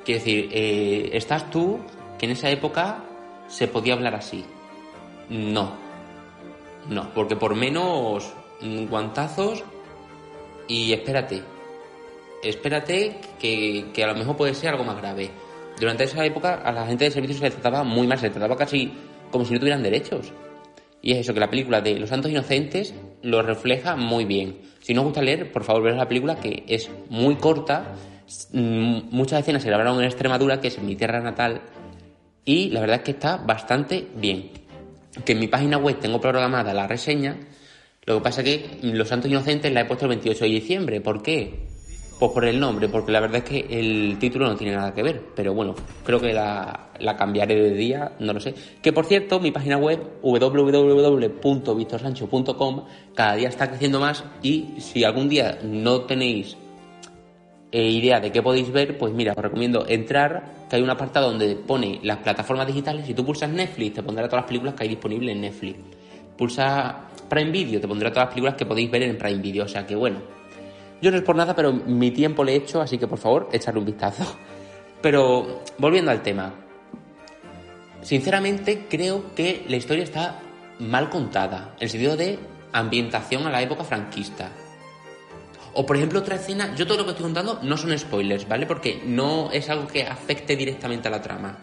Quiero 0.04 0.19
decir, 0.19 0.50
eh, 0.51 1.10
estás 1.13 1.50
tú 1.50 1.79
que 2.17 2.25
en 2.25 2.32
esa 2.32 2.50
época 2.50 3.03
se 3.48 3.67
podía 3.67 3.94
hablar 3.94 4.15
así. 4.15 4.46
No. 5.29 5.74
No, 6.89 7.13
porque 7.13 7.36
por 7.36 7.56
menos 7.56 8.34
guantazos 8.89 9.63
y 10.67 10.94
espérate. 10.94 11.44
Espérate 12.44 13.20
que, 13.39 13.88
que 13.94 14.03
a 14.03 14.08
lo 14.08 14.15
mejor 14.15 14.38
puede 14.38 14.53
ser 14.53 14.70
algo 14.70 14.84
más 14.84 14.98
grave. 14.98 15.29
Durante 15.79 16.06
esa 16.06 16.25
época 16.25 16.56
a 16.56 16.72
la 16.72 16.86
gente 16.88 17.06
de 17.06 17.12
servicios 17.12 17.39
se 17.39 17.46
les 17.46 17.53
trataba 17.53 17.84
muy 17.84 18.08
mal, 18.08 18.17
se 18.17 18.25
les 18.25 18.34
trataba 18.34 18.56
casi 18.56 18.94
como 19.32 19.46
si 19.46 19.53
no 19.53 19.60
tuvieran 19.60 19.84
derechos. 19.84 20.32
Y 21.01 21.12
es 21.12 21.20
eso, 21.20 21.34
que 21.34 21.39
la 21.39 21.50
película 21.50 21.82
de 21.82 22.00
Los 22.00 22.10
Santos 22.10 22.32
Inocentes 22.32 22.94
lo 23.21 23.41
refleja 23.41 23.95
muy 23.95 24.25
bien. 24.25 24.62
Si 24.81 24.93
no 24.93 25.01
os 25.01 25.05
gusta 25.05 25.21
leer, 25.21 25.51
por 25.51 25.63
favor, 25.63 25.83
veros 25.83 25.97
la 25.97 26.07
película 26.07 26.36
que 26.39 26.63
es 26.67 26.89
muy 27.09 27.36
corta. 27.36 27.95
Mm, 28.51 29.09
muchas 29.12 29.41
escenas 29.41 29.63
se 29.63 29.69
grabaron 29.69 30.00
en 30.00 30.05
Extremadura, 30.05 30.59
que 30.59 30.67
es 30.67 30.79
mi 30.79 30.95
tierra 30.95 31.19
natal, 31.21 31.62
y 32.45 32.69
la 32.69 32.81
verdad 32.81 32.97
es 32.97 33.03
que 33.03 33.12
está 33.12 33.38
bastante 33.38 34.07
bien. 34.15 34.51
Que 35.25 35.33
en 35.33 35.39
mi 35.39 35.47
página 35.47 35.77
web 35.77 36.00
tengo 36.00 36.21
programada 36.21 36.74
la 36.74 36.88
reseña, 36.88 37.38
lo 38.07 38.15
que 38.15 38.21
pasa 38.21 38.41
es 38.41 38.47
que 38.47 38.79
Los 38.83 39.09
Santos 39.09 39.29
Inocentes 39.29 39.71
la 39.74 39.81
he 39.81 39.86
puesto 39.86 40.05
el 40.05 40.09
28 40.09 40.45
de 40.45 40.50
diciembre. 40.50 41.01
¿Por 41.01 41.21
qué? 41.21 41.67
Pues 42.19 42.31
por 42.31 42.45
el 42.45 42.59
nombre, 42.59 42.89
porque 42.89 43.12
la 43.12 43.19
verdad 43.19 43.38
es 43.38 43.43
que 43.43 43.67
el 43.69 44.17
título 44.17 44.47
no 44.47 44.55
tiene 44.55 44.75
nada 44.75 44.91
que 44.91 45.03
ver. 45.03 45.21
Pero 45.36 45.53
bueno, 45.53 45.75
creo 46.03 46.19
que 46.19 46.33
la, 46.33 46.89
cambiaré 47.15 47.53
de 47.55 47.75
día, 47.75 48.13
no 48.19 48.33
lo 48.33 48.39
sé. 48.39 48.55
Que 48.81 48.91
por 48.91 49.05
cierto, 49.05 49.39
mi 49.39 49.51
página 49.51 49.77
web, 49.77 50.00
www.victorsancho.com, 50.24 52.86
cada 53.13 53.36
día 53.36 53.50
está 53.50 53.69
creciendo 53.69 54.00
más 54.00 54.24
y 54.41 54.65
si 54.79 55.03
algún 55.03 55.29
día 55.29 55.59
no 55.62 56.01
tenéis 56.01 56.57
eh, 57.71 57.88
idea 57.88 58.19
de 58.19 58.31
qué 58.31 58.41
podéis 58.41 58.71
ver, 58.71 58.97
pues 58.97 59.13
mira, 59.13 59.33
os 59.38 59.43
recomiendo 59.43 59.86
entrar, 59.88 60.65
que 60.67 60.77
hay 60.77 60.81
un 60.81 60.89
apartado 60.89 61.29
donde 61.29 61.55
pone 61.55 62.00
las 62.01 62.17
plataformas 62.17 62.65
digitales. 62.65 63.05
Si 63.05 63.13
tú 63.13 63.24
pulsas 63.24 63.51
Netflix, 63.51 63.93
te 63.93 64.01
pondrá 64.01 64.27
todas 64.27 64.41
las 64.41 64.47
películas 64.47 64.74
que 64.74 64.81
hay 64.83 64.89
disponibles 64.89 65.36
en 65.36 65.41
Netflix. 65.41 65.77
Pulsa 66.36 67.09
Prime 67.29 67.51
Video, 67.51 67.79
te 67.79 67.88
pondrá 67.88 68.09
todas 68.09 68.25
las 68.25 68.33
películas 68.33 68.55
que 68.55 68.65
podéis 68.65 68.89
ver 68.89 69.03
en 69.03 69.19
Prime 69.19 69.39
Video. 69.39 69.65
O 69.65 69.67
sea 69.67 69.86
que 69.86 69.95
bueno, 69.95 70.17
yo 71.01 71.12
no 71.12 71.18
es 71.18 71.24
por 71.24 71.36
nada, 71.36 71.56
pero 71.56 71.72
mi 71.74 72.12
tiempo 72.12 72.44
le 72.44 72.54
he 72.54 72.56
hecho, 72.56 72.82
así 72.82 72.98
que 72.98 73.08
por 73.08 73.20
favor, 73.20 73.50
echarle 73.51 73.80
un 73.80 73.86
vistazo. 73.86 74.24
Pero 75.01 75.62
volviendo 75.77 76.12
al 76.12 76.24
tema. 76.24 76.54
Sinceramente, 78.01 78.88
creo 78.89 79.36
que 79.36 79.66
la 79.68 79.75
historia 79.75 80.04
está 80.04 80.39
mal 80.80 81.10
contada, 81.10 81.74
en 81.77 81.84
el 81.84 81.89
sentido 81.89 82.16
de 82.16 82.39
ambientación 82.72 83.46
a 83.48 83.51
la 83.51 83.62
época 83.62 83.84
franquista. 83.84 84.50
O 85.74 85.86
por 85.86 85.96
ejemplo, 85.96 86.20
otra 86.20 86.36
escena, 86.36 86.74
yo 86.75 86.88
todo 86.88 86.98
lo 86.98 87.04
que 87.06 87.12
estoy 87.12 87.25
contando 87.25 87.60
no 87.62 87.77
son 87.77 87.98
spoilers, 87.98 88.48
¿vale? 88.48 88.66
Porque 88.66 89.01
no 89.06 89.51
es 89.51 89.70
algo 89.70 89.88
que 89.88 90.04
afecte 90.04 90.56
directamente 90.56 91.08
a 91.08 91.12
la 91.12 91.22
trama, 91.22 91.58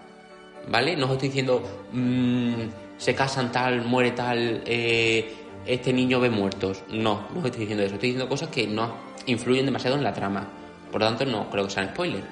¿vale? 0.69 0.97
No 0.97 1.07
os 1.07 1.13
estoy 1.13 1.29
diciendo, 1.29 1.63
mmm, 1.93 2.53
se 2.97 3.15
casan 3.15 3.51
tal, 3.51 3.83
muere 3.83 4.13
tal, 4.13 4.63
eh, 4.67 5.35
este 5.67 5.93
niño 5.93 6.21
ve 6.21 6.31
muertos. 6.31 6.85
No, 6.91 7.27
no 7.33 7.41
os 7.41 7.47
estoy 7.47 7.63
diciendo 7.63 7.83
eso, 7.83 7.95
estoy 7.95 8.11
diciendo 8.11 8.29
cosas 8.29 8.51
que 8.51 8.67
no 8.67 9.14
influyen 9.27 9.67
demasiado 9.67 9.97
en 9.97 10.05
la 10.05 10.13
trama. 10.13 10.49
Por 10.91 11.01
lo 11.01 11.07
tanto, 11.09 11.25
no 11.25 11.51
creo 11.51 11.65
que 11.65 11.71
sean 11.71 11.89
spoilers. 11.89 12.27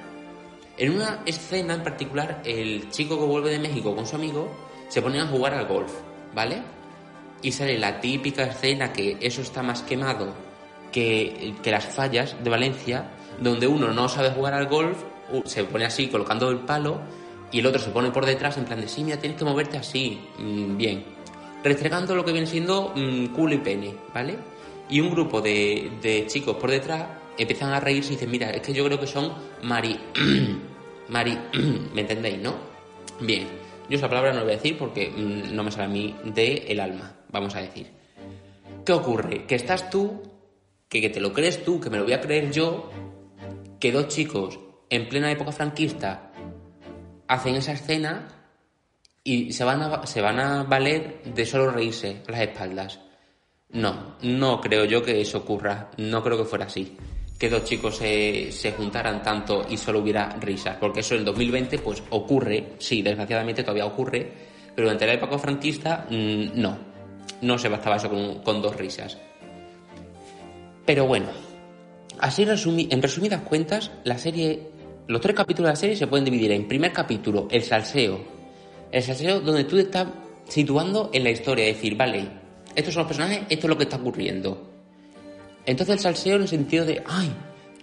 En 0.78 0.94
una 0.94 1.20
escena 1.26 1.74
en 1.74 1.82
particular, 1.82 2.40
el 2.44 2.90
chico 2.90 3.18
que 3.18 3.26
vuelve 3.26 3.50
de 3.50 3.58
México 3.58 3.94
con 3.94 4.06
su 4.06 4.16
amigo 4.16 4.48
se 4.88 5.02
pone 5.02 5.20
a 5.20 5.26
jugar 5.26 5.54
al 5.54 5.66
golf, 5.66 5.92
¿vale? 6.34 6.62
Y 7.42 7.52
sale 7.52 7.78
la 7.78 8.00
típica 8.00 8.44
escena 8.44 8.92
que 8.92 9.18
eso 9.20 9.42
está 9.42 9.62
más 9.62 9.82
quemado 9.82 10.32
que, 10.92 11.54
las 11.64 11.86
fallas 11.86 12.36
de 12.42 12.50
Valencia, 12.50 13.10
donde 13.40 13.66
uno 13.66 13.92
no 13.92 14.08
sabe 14.08 14.30
jugar 14.30 14.54
al 14.54 14.66
golf, 14.66 14.98
se 15.44 15.64
pone 15.64 15.86
así 15.86 16.08
colocando 16.08 16.50
el 16.50 16.58
palo 16.58 17.00
y 17.50 17.58
el 17.58 17.66
otro 17.66 17.80
se 17.80 17.90
pone 17.90 18.10
por 18.10 18.26
detrás 18.26 18.56
en 18.58 18.64
plan 18.64 18.80
de 18.80 18.88
sí, 18.88 19.02
tienes 19.02 19.38
que 19.38 19.44
moverte 19.44 19.78
así, 19.78 20.20
mm, 20.38 20.76
bien. 20.76 21.04
Restregando 21.64 22.14
lo 22.14 22.24
que 22.24 22.32
viene 22.32 22.46
siendo 22.46 22.92
mm, 22.94 23.26
culo 23.26 23.54
y 23.54 23.58
pene, 23.58 23.94
¿vale? 24.14 24.36
Y 24.92 25.00
un 25.00 25.10
grupo 25.10 25.40
de, 25.40 25.90
de 26.02 26.26
chicos 26.26 26.56
por 26.56 26.70
detrás 26.70 27.06
empiezan 27.38 27.72
a 27.72 27.80
reírse 27.80 28.10
y 28.10 28.16
dicen, 28.16 28.30
mira, 28.30 28.50
es 28.50 28.60
que 28.60 28.74
yo 28.74 28.84
creo 28.84 29.00
que 29.00 29.06
son 29.06 29.32
Mari... 29.62 29.98
Mari... 31.08 31.38
¿Me 31.94 32.02
entendéis, 32.02 32.38
no? 32.38 32.54
Bien, 33.18 33.48
yo 33.88 33.96
esa 33.96 34.06
palabra 34.06 34.32
no 34.32 34.40
la 34.40 34.44
voy 34.44 34.52
a 34.52 34.56
decir 34.56 34.76
porque 34.76 35.08
mm, 35.08 35.54
no 35.54 35.64
me 35.64 35.70
sale 35.70 35.84
a 35.84 35.88
mí 35.88 36.14
de 36.24 36.66
el 36.68 36.78
alma, 36.78 37.16
vamos 37.30 37.54
a 37.54 37.62
decir. 37.62 37.86
¿Qué 38.84 38.92
ocurre? 38.92 39.46
Que 39.46 39.54
estás 39.54 39.88
tú, 39.88 40.20
que, 40.90 41.00
que 41.00 41.08
te 41.08 41.20
lo 41.20 41.32
crees 41.32 41.64
tú, 41.64 41.80
que 41.80 41.88
me 41.88 41.96
lo 41.96 42.04
voy 42.04 42.12
a 42.12 42.20
creer 42.20 42.52
yo, 42.52 42.90
que 43.80 43.92
dos 43.92 44.08
chicos 44.08 44.60
en 44.90 45.08
plena 45.08 45.32
época 45.32 45.52
franquista 45.52 46.32
hacen 47.28 47.54
esa 47.54 47.72
escena 47.72 48.28
y 49.24 49.54
se 49.54 49.64
van 49.64 49.80
a, 49.80 50.06
se 50.06 50.20
van 50.20 50.38
a 50.38 50.64
valer 50.64 51.22
de 51.24 51.46
solo 51.46 51.70
reírse 51.70 52.20
a 52.28 52.32
las 52.32 52.40
espaldas. 52.42 53.00
No, 53.72 54.16
no 54.22 54.60
creo 54.60 54.84
yo 54.84 55.02
que 55.02 55.20
eso 55.20 55.38
ocurra, 55.38 55.90
no 55.96 56.22
creo 56.22 56.36
que 56.36 56.44
fuera 56.44 56.66
así. 56.66 56.96
Que 57.38 57.48
dos 57.48 57.64
chicos 57.64 57.96
se, 57.96 58.52
se, 58.52 58.72
juntaran 58.72 59.22
tanto 59.22 59.66
y 59.68 59.76
solo 59.76 60.00
hubiera 60.00 60.28
risas, 60.38 60.76
porque 60.78 61.00
eso 61.00 61.14
en 61.14 61.20
el 61.20 61.26
2020 61.26 61.78
pues 61.78 62.02
ocurre, 62.10 62.74
sí, 62.78 63.02
desgraciadamente 63.02 63.62
todavía 63.62 63.86
ocurre, 63.86 64.30
pero 64.74 64.86
durante 64.86 65.06
la 65.06 65.14
época 65.14 65.38
franquista 65.38 66.06
mm, 66.08 66.60
no, 66.60 66.78
no 67.40 67.58
se 67.58 67.68
bastaba 67.68 67.96
eso 67.96 68.10
con, 68.44 68.62
dos 68.62 68.76
risas. 68.76 69.18
Pero 70.84 71.06
bueno, 71.06 71.26
así 72.18 72.42
en 72.42 73.02
resumidas 73.02 73.42
cuentas, 73.42 73.90
la 74.04 74.18
serie, 74.18 74.68
los 75.06 75.20
tres 75.20 75.34
capítulos 75.34 75.68
de 75.68 75.72
la 75.72 75.76
serie 75.76 75.96
se 75.96 76.06
pueden 76.06 76.24
dividir 76.24 76.52
en 76.52 76.68
primer 76.68 76.92
capítulo, 76.92 77.48
el 77.50 77.62
salseo, 77.62 78.20
el 78.90 79.02
salseo 79.02 79.40
donde 79.40 79.64
tú 79.64 79.76
te 79.76 79.82
estás 79.82 80.08
situando 80.48 81.10
en 81.12 81.24
la 81.24 81.30
historia, 81.30 81.64
decir, 81.64 81.96
vale, 81.96 82.41
estos 82.74 82.94
son 82.94 83.02
los 83.02 83.08
personajes, 83.08 83.40
esto 83.48 83.66
es 83.66 83.70
lo 83.70 83.76
que 83.76 83.84
está 83.84 83.96
ocurriendo 83.96 84.72
entonces 85.64 85.96
el 85.96 86.00
salseo 86.00 86.36
en 86.36 86.42
el 86.42 86.48
sentido 86.48 86.84
de, 86.84 87.02
ay, 87.06 87.32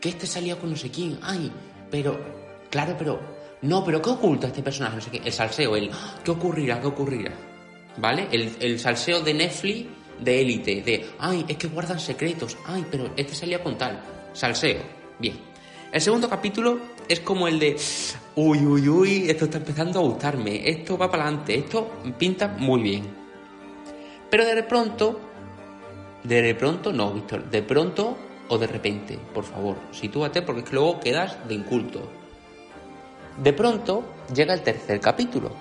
que 0.02 0.10
este 0.10 0.28
salía 0.28 0.58
con 0.58 0.70
no 0.70 0.76
sé 0.76 0.90
quién, 0.90 1.18
ay, 1.22 1.52
pero, 1.90 2.20
claro, 2.70 2.96
pero, 2.98 3.20
no, 3.62 3.84
pero 3.84 4.02
¿qué 4.02 4.10
oculta 4.10 4.48
este 4.48 4.62
personaje? 4.62 4.98
No 4.98 5.02
sé 5.02 5.12
qué. 5.12 5.22
El 5.24 5.32
salseo, 5.32 5.76
el, 5.76 5.90
¿qué 6.24 6.32
ocurrirá? 6.32 6.82
¿Qué 6.82 6.88
ocurrirá? 6.88 7.32
¿Vale? 7.98 8.28
El, 8.32 8.52
el 8.60 8.80
salseo 8.80 9.22
de 9.22 9.34
Netflix 9.34 9.88
de 10.20 10.42
élite, 10.42 10.82
de, 10.82 11.06
ay, 11.20 11.46
es 11.48 11.58
que 11.58 11.68
guardan 11.68 12.00
secretos, 12.00 12.58
ay, 12.66 12.86
pero 12.92 13.12
este 13.16 13.34
salía 13.34 13.64
con 13.64 13.78
tal. 13.78 14.02
Salseo. 14.34 14.82
Bien. 15.18 15.38
El 15.92 16.02
segundo 16.02 16.30
capítulo 16.30 16.78
es 17.08 17.22
como 17.22 17.48
el 17.48 17.58
de, 17.58 17.78
uy, 18.36 18.60
uy, 18.60 18.90
uy, 18.90 19.30
esto 19.30 19.46
está 19.46 19.58
empezando 19.58 20.00
a 20.00 20.04
gustarme, 20.04 20.70
esto 20.70 20.98
va 20.98 21.10
para 21.10 21.24
adelante, 21.24 21.56
esto 21.56 21.94
pinta 22.18 22.48
muy 22.48 22.82
bien. 22.82 23.19
Pero 24.30 24.46
de 24.46 24.64
pronto 24.64 25.20
de 26.24 26.54
pronto, 26.56 26.92
no, 26.92 27.14
Víctor, 27.14 27.50
de 27.50 27.62
pronto 27.62 28.18
o 28.50 28.58
de 28.58 28.68
repente, 28.68 29.18
por 29.34 29.46
favor, 29.46 29.78
sitúate 29.92 30.42
porque 30.42 30.62
es 30.62 30.70
que 30.70 30.76
luego 30.76 31.00
quedas 31.00 31.38
de 31.48 31.54
inculto. 31.54 32.02
De 33.42 33.54
pronto 33.54 34.04
llega 34.34 34.54
el 34.54 34.62
tercer 34.62 35.00
capítulo. 35.00 35.52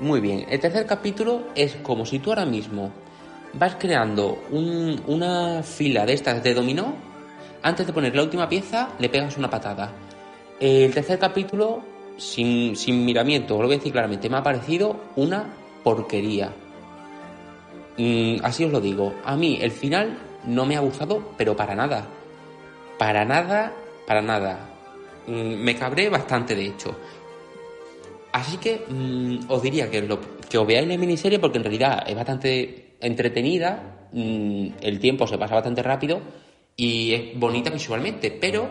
Muy 0.00 0.20
bien, 0.20 0.44
el 0.48 0.60
tercer 0.60 0.84
capítulo 0.84 1.48
es 1.54 1.76
como 1.76 2.04
si 2.04 2.18
tú 2.18 2.30
ahora 2.30 2.44
mismo 2.44 2.90
vas 3.54 3.76
creando 3.76 4.42
una 4.50 5.62
fila 5.62 6.04
de 6.04 6.12
estas 6.12 6.42
de 6.42 6.54
dominó, 6.54 6.94
antes 7.62 7.86
de 7.86 7.92
poner 7.92 8.14
la 8.14 8.24
última 8.24 8.48
pieza 8.48 8.90
le 8.98 9.08
pegas 9.08 9.38
una 9.38 9.48
patada. 9.48 9.92
El 10.60 10.92
tercer 10.92 11.18
capítulo, 11.18 11.82
sin, 12.18 12.76
sin 12.76 13.04
miramiento, 13.04 13.54
lo 13.54 13.66
voy 13.66 13.76
a 13.76 13.78
decir 13.78 13.92
claramente, 13.92 14.28
me 14.28 14.36
ha 14.36 14.42
parecido 14.42 14.96
una 15.16 15.46
porquería. 15.82 16.52
Mm, 17.96 18.36
así 18.42 18.64
os 18.64 18.72
lo 18.72 18.80
digo. 18.80 19.14
A 19.24 19.36
mí 19.36 19.58
el 19.60 19.70
final 19.70 20.18
no 20.46 20.66
me 20.66 20.76
ha 20.76 20.80
gustado, 20.80 21.32
pero 21.36 21.56
para 21.56 21.74
nada. 21.74 22.06
Para 22.98 23.24
nada, 23.24 23.72
para 24.06 24.22
nada. 24.22 24.58
Mm, 25.26 25.54
me 25.62 25.76
cabré 25.76 26.08
bastante, 26.08 26.54
de 26.54 26.66
hecho. 26.66 26.96
Así 28.32 28.56
que 28.56 28.84
mm, 28.88 29.50
os 29.50 29.62
diría 29.62 29.90
que, 29.90 30.06
que 30.48 30.58
os 30.58 30.66
veáis 30.66 30.88
la 30.88 30.96
miniserie 30.96 31.38
porque 31.38 31.58
en 31.58 31.64
realidad 31.64 32.04
es 32.06 32.16
bastante 32.16 32.96
entretenida, 33.00 34.08
el 34.12 34.98
tiempo 35.00 35.26
se 35.26 35.36
pasa 35.38 35.54
bastante 35.54 35.82
rápido 35.82 36.20
y 36.76 37.12
es 37.12 37.38
bonita 37.38 37.70
visualmente, 37.70 38.30
pero 38.30 38.68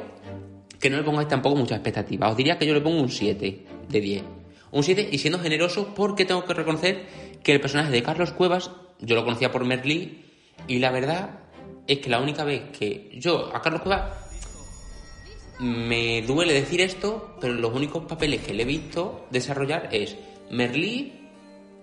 que 0.79 0.89
no 0.89 0.97
le 0.97 1.03
pongáis 1.03 1.27
tampoco 1.27 1.55
mucha 1.55 1.75
expectativa. 1.75 2.29
Os 2.29 2.37
diría 2.37 2.57
que 2.57 2.65
yo 2.65 2.73
le 2.73 2.81
pongo 2.81 3.01
un 3.01 3.09
7 3.09 3.65
de 3.87 4.01
10. 4.01 4.23
Un 4.71 4.83
7 4.83 5.09
y 5.11 5.17
siendo 5.17 5.39
generoso 5.39 5.93
porque 5.95 6.25
tengo 6.25 6.43
que 6.45 6.53
reconocer 6.53 7.05
que 7.43 7.53
el 7.53 7.61
personaje 7.61 7.91
de 7.91 8.03
Carlos 8.03 8.31
Cuevas 8.31 8.71
yo 9.03 9.15
lo 9.15 9.25
conocía 9.25 9.51
por 9.51 9.65
Merlí 9.65 10.23
y 10.67 10.79
la 10.79 10.91
verdad 10.91 11.39
es 11.85 11.99
que 11.99 12.09
la 12.09 12.19
única 12.19 12.43
vez 12.43 12.69
que 12.77 13.11
yo 13.13 13.53
a 13.53 13.61
Carlos 13.61 13.81
Cuevas 13.81 14.23
me 15.59 16.21
duele 16.21 16.53
decir 16.53 16.81
esto, 16.81 17.35
pero 17.39 17.53
los 17.53 17.73
únicos 17.73 18.05
papeles 18.05 18.41
que 18.41 18.53
le 18.53 18.63
he 18.63 18.65
visto 18.65 19.27
desarrollar 19.29 19.89
es 19.91 20.15
Merlí 20.49 21.13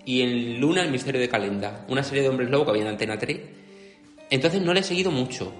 y 0.04 0.22
en 0.22 0.60
Luna 0.60 0.82
el 0.82 0.90
misterio 0.90 1.20
de 1.20 1.28
Calenda, 1.28 1.84
una 1.88 2.02
serie 2.02 2.22
de 2.22 2.28
hombres 2.30 2.50
lobo 2.50 2.64
que 2.64 2.70
había 2.70 2.82
en 2.82 2.88
Antena 2.88 3.18
3. 3.18 3.40
Entonces 4.30 4.62
no 4.62 4.72
le 4.72 4.80
he 4.80 4.84
seguido 4.84 5.10
mucho, 5.10 5.52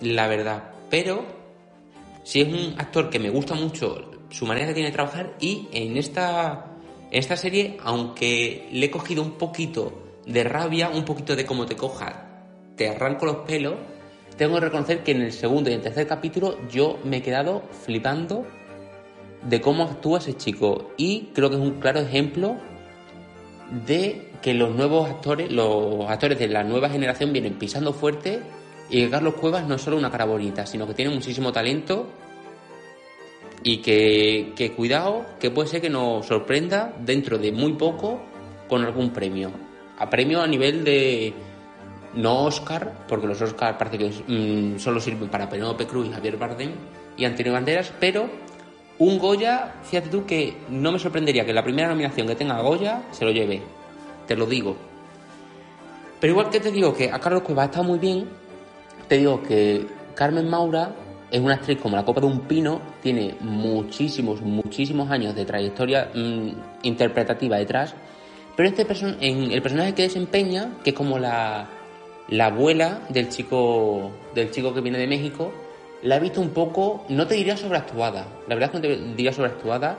la 0.00 0.26
verdad, 0.28 0.72
pero 0.88 1.24
sí 2.24 2.40
es 2.40 2.48
un 2.48 2.74
actor 2.78 3.10
que 3.10 3.18
me 3.18 3.30
gusta 3.30 3.54
mucho 3.54 4.10
su 4.30 4.46
manera 4.46 4.68
que 4.68 4.74
tiene 4.74 4.90
de 4.90 4.94
trabajar 4.94 5.36
y 5.40 5.68
en 5.72 5.96
esta, 5.96 6.76
en 7.10 7.18
esta 7.18 7.36
serie, 7.36 7.76
aunque 7.82 8.68
le 8.72 8.86
he 8.86 8.90
cogido 8.90 9.22
un 9.22 9.32
poquito 9.32 10.09
de 10.32 10.44
rabia, 10.44 10.90
un 10.90 11.04
poquito 11.04 11.36
de 11.36 11.44
cómo 11.44 11.66
te 11.66 11.76
coja, 11.76 12.26
te 12.76 12.88
arranco 12.88 13.26
los 13.26 13.36
pelos, 13.38 13.74
tengo 14.36 14.54
que 14.54 14.60
reconocer 14.60 15.02
que 15.02 15.12
en 15.12 15.22
el 15.22 15.32
segundo 15.32 15.70
y 15.70 15.74
el 15.74 15.82
tercer 15.82 16.06
capítulo 16.06 16.56
yo 16.70 16.98
me 17.04 17.18
he 17.18 17.22
quedado 17.22 17.62
flipando 17.84 18.46
de 19.42 19.60
cómo 19.60 19.84
actúa 19.84 20.18
ese 20.18 20.34
chico. 20.34 20.92
Y 20.96 21.30
creo 21.34 21.50
que 21.50 21.56
es 21.56 21.62
un 21.62 21.80
claro 21.80 22.00
ejemplo 22.00 22.56
de 23.86 24.30
que 24.40 24.54
los 24.54 24.74
nuevos 24.74 25.10
actores, 25.10 25.52
los 25.52 26.08
actores 26.08 26.38
de 26.38 26.48
la 26.48 26.64
nueva 26.64 26.88
generación 26.88 27.32
vienen 27.32 27.58
pisando 27.58 27.92
fuerte 27.92 28.40
y 28.88 29.02
que 29.02 29.10
Carlos 29.10 29.34
Cuevas 29.34 29.66
no 29.66 29.74
es 29.74 29.82
solo 29.82 29.96
una 29.98 30.10
cara 30.10 30.24
bonita, 30.24 30.64
sino 30.66 30.86
que 30.86 30.94
tiene 30.94 31.14
muchísimo 31.14 31.52
talento 31.52 32.06
y 33.62 33.78
que, 33.78 34.52
que 34.56 34.72
cuidado, 34.72 35.26
que 35.38 35.50
puede 35.50 35.68
ser 35.68 35.82
que 35.82 35.90
nos 35.90 36.24
sorprenda 36.26 36.94
dentro 36.98 37.36
de 37.36 37.52
muy 37.52 37.74
poco 37.74 38.22
con 38.68 38.84
algún 38.84 39.10
premio 39.10 39.50
a 40.00 40.08
premio 40.08 40.42
a 40.42 40.46
nivel 40.46 40.82
de 40.82 41.34
no 42.14 42.44
Oscar, 42.46 43.04
porque 43.06 43.26
los 43.26 43.40
Oscar 43.40 43.76
parece 43.78 43.98
que 43.98 44.08
mm, 44.26 44.78
solo 44.78 44.98
sirven 44.98 45.28
para 45.28 45.48
Penélope 45.48 45.86
Cruz 45.86 46.08
y 46.08 46.12
Javier 46.12 46.38
Bardem 46.38 46.72
y 47.16 47.24
Antonio 47.24 47.52
Banderas, 47.52 47.92
pero 48.00 48.28
un 48.98 49.18
Goya, 49.18 49.74
fíjate 49.84 50.08
tú 50.08 50.24
que 50.24 50.56
no 50.70 50.90
me 50.90 50.98
sorprendería 50.98 51.44
que 51.44 51.52
la 51.52 51.62
primera 51.62 51.88
nominación 51.88 52.26
que 52.26 52.34
tenga 52.34 52.60
Goya 52.62 53.02
se 53.12 53.26
lo 53.26 53.30
lleve, 53.30 53.62
te 54.26 54.34
lo 54.36 54.46
digo. 54.46 54.74
Pero 56.18 56.32
igual 56.32 56.50
que 56.50 56.60
te 56.60 56.72
digo 56.72 56.94
que 56.94 57.10
a 57.10 57.18
Carlos 57.18 57.42
Cueva 57.42 57.66
está 57.66 57.82
muy 57.82 57.98
bien, 57.98 58.26
te 59.06 59.18
digo 59.18 59.42
que 59.42 59.86
Carmen 60.14 60.48
Maura 60.48 60.94
es 61.30 61.40
una 61.40 61.54
actriz 61.54 61.78
como 61.78 61.96
la 61.96 62.04
copa 62.06 62.20
de 62.20 62.26
un 62.26 62.40
pino, 62.40 62.80
tiene 63.02 63.36
muchísimos, 63.40 64.40
muchísimos 64.40 65.10
años 65.10 65.34
de 65.34 65.44
trayectoria 65.44 66.10
mm, 66.14 66.48
interpretativa 66.84 67.58
detrás 67.58 67.94
pero 68.60 68.68
este 68.68 68.86
en 69.26 69.52
el 69.52 69.62
personaje 69.62 69.94
que 69.94 70.02
desempeña, 70.02 70.74
que 70.84 70.90
es 70.90 70.96
como 70.96 71.18
la, 71.18 71.66
la 72.28 72.46
abuela 72.48 73.00
del 73.08 73.30
chico, 73.30 74.10
del 74.34 74.50
chico 74.50 74.74
que 74.74 74.82
viene 74.82 74.98
de 74.98 75.06
México, 75.06 75.50
la 76.02 76.16
he 76.16 76.20
visto 76.20 76.42
un 76.42 76.50
poco, 76.50 77.06
no 77.08 77.26
te 77.26 77.36
diría 77.36 77.56
sobreactuada, 77.56 78.26
la 78.46 78.54
verdad 78.54 78.64
es 78.64 78.70
que 78.70 78.76
no 78.76 78.94
te 78.94 79.14
diría 79.16 79.32
sobreactuada, 79.32 79.96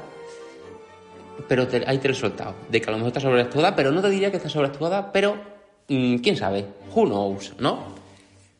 pero 1.47 1.67
te, 1.67 1.79
lo 1.79 1.87
he 1.91 2.13
soltado, 2.13 2.53
de 2.69 2.79
que 2.79 2.87
a 2.87 2.91
lo 2.91 2.97
mejor 2.97 3.07
está 3.07 3.19
sobreactuada, 3.19 3.75
pero 3.75 3.91
no 3.91 3.99
te 3.99 4.11
diría 4.11 4.29
que 4.29 4.37
está 4.37 4.47
sobreactuada, 4.47 5.11
pero 5.11 5.37
mm, 5.87 6.17
quién 6.17 6.37
sabe, 6.37 6.63
who 6.93 7.07
knows, 7.07 7.55
¿no? 7.57 7.95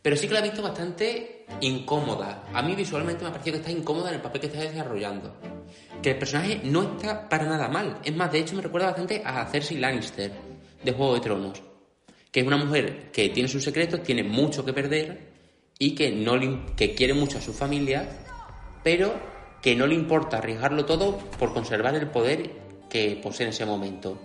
Pero 0.01 0.15
sí 0.15 0.27
que 0.27 0.33
la 0.33 0.39
he 0.39 0.43
visto 0.43 0.63
bastante 0.63 1.40
incómoda. 1.59 2.43
A 2.53 2.61
mí 2.61 2.75
visualmente 2.75 3.23
me 3.23 3.29
ha 3.29 3.31
parecido 3.31 3.55
que 3.55 3.59
está 3.59 3.71
incómoda 3.71 4.09
en 4.09 4.15
el 4.15 4.21
papel 4.21 4.41
que 4.41 4.47
está 4.47 4.61
desarrollando. 4.61 5.35
Que 6.01 6.11
el 6.11 6.17
personaje 6.17 6.61
no 6.63 6.83
está 6.83 7.27
para 7.27 7.45
nada 7.45 7.67
mal. 7.67 7.99
Es 8.03 8.15
más, 8.15 8.31
de 8.31 8.39
hecho 8.39 8.55
me 8.55 8.61
recuerda 8.61 8.87
bastante 8.87 9.21
a 9.25 9.45
Cersei 9.45 9.77
Lannister 9.77 10.31
de 10.83 10.91
Juego 10.91 11.15
de 11.15 11.19
Tronos. 11.19 11.61
Que 12.31 12.39
es 12.39 12.47
una 12.47 12.57
mujer 12.57 13.11
que 13.11 13.29
tiene 13.29 13.49
sus 13.49 13.63
secretos, 13.63 14.03
tiene 14.03 14.23
mucho 14.23 14.63
que 14.63 14.73
perder 14.73 15.31
y 15.77 15.95
que, 15.95 16.11
no 16.11 16.39
que 16.75 16.95
quiere 16.95 17.13
mucho 17.13 17.37
a 17.37 17.41
su 17.41 17.53
familia, 17.53 18.07
pero 18.83 19.13
que 19.61 19.75
no 19.75 19.85
le 19.85 19.95
importa 19.95 20.37
arriesgarlo 20.37 20.85
todo 20.85 21.17
por 21.17 21.53
conservar 21.53 21.95
el 21.95 22.07
poder 22.07 22.51
que 22.89 23.19
posee 23.21 23.45
en 23.45 23.49
ese 23.49 23.65
momento. 23.65 24.17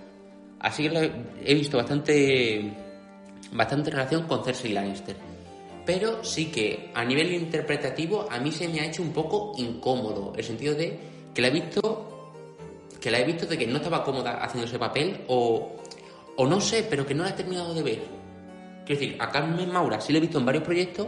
Así 0.60 0.88
que 0.88 1.12
he 1.44 1.54
visto 1.54 1.76
bastante, 1.76 2.72
bastante 3.52 3.90
relación 3.90 4.26
con 4.26 4.44
Cersei 4.44 4.72
Lannister 4.72 5.35
pero 5.86 6.24
sí 6.24 6.46
que 6.46 6.90
a 6.92 7.04
nivel 7.04 7.32
interpretativo 7.32 8.26
a 8.28 8.40
mí 8.40 8.50
se 8.50 8.68
me 8.68 8.80
ha 8.80 8.86
hecho 8.86 9.02
un 9.02 9.12
poco 9.12 9.54
incómodo, 9.56 10.32
el 10.36 10.44
sentido 10.44 10.74
de 10.74 10.98
que 11.32 11.40
la 11.40 11.48
he 11.48 11.52
visto 11.52 12.12
que 13.00 13.10
la 13.10 13.20
he 13.20 13.24
visto 13.24 13.46
de 13.46 13.56
que 13.56 13.66
no 13.68 13.76
estaba 13.76 14.02
cómoda 14.02 14.42
haciendo 14.42 14.66
ese 14.66 14.80
papel 14.80 15.24
o, 15.28 15.76
o 16.36 16.46
no 16.46 16.60
sé, 16.60 16.84
pero 16.90 17.06
que 17.06 17.14
no 17.14 17.22
la 17.22 17.30
he 17.30 17.34
terminado 17.34 17.72
de 17.72 17.82
ver. 17.84 18.02
Quiero 18.84 19.00
decir, 19.00 19.16
a 19.20 19.30
Carmen 19.30 19.70
Maura 19.70 20.00
sí 20.00 20.12
la 20.12 20.18
he 20.18 20.20
visto 20.20 20.38
en 20.38 20.46
varios 20.46 20.64
proyectos, 20.64 21.06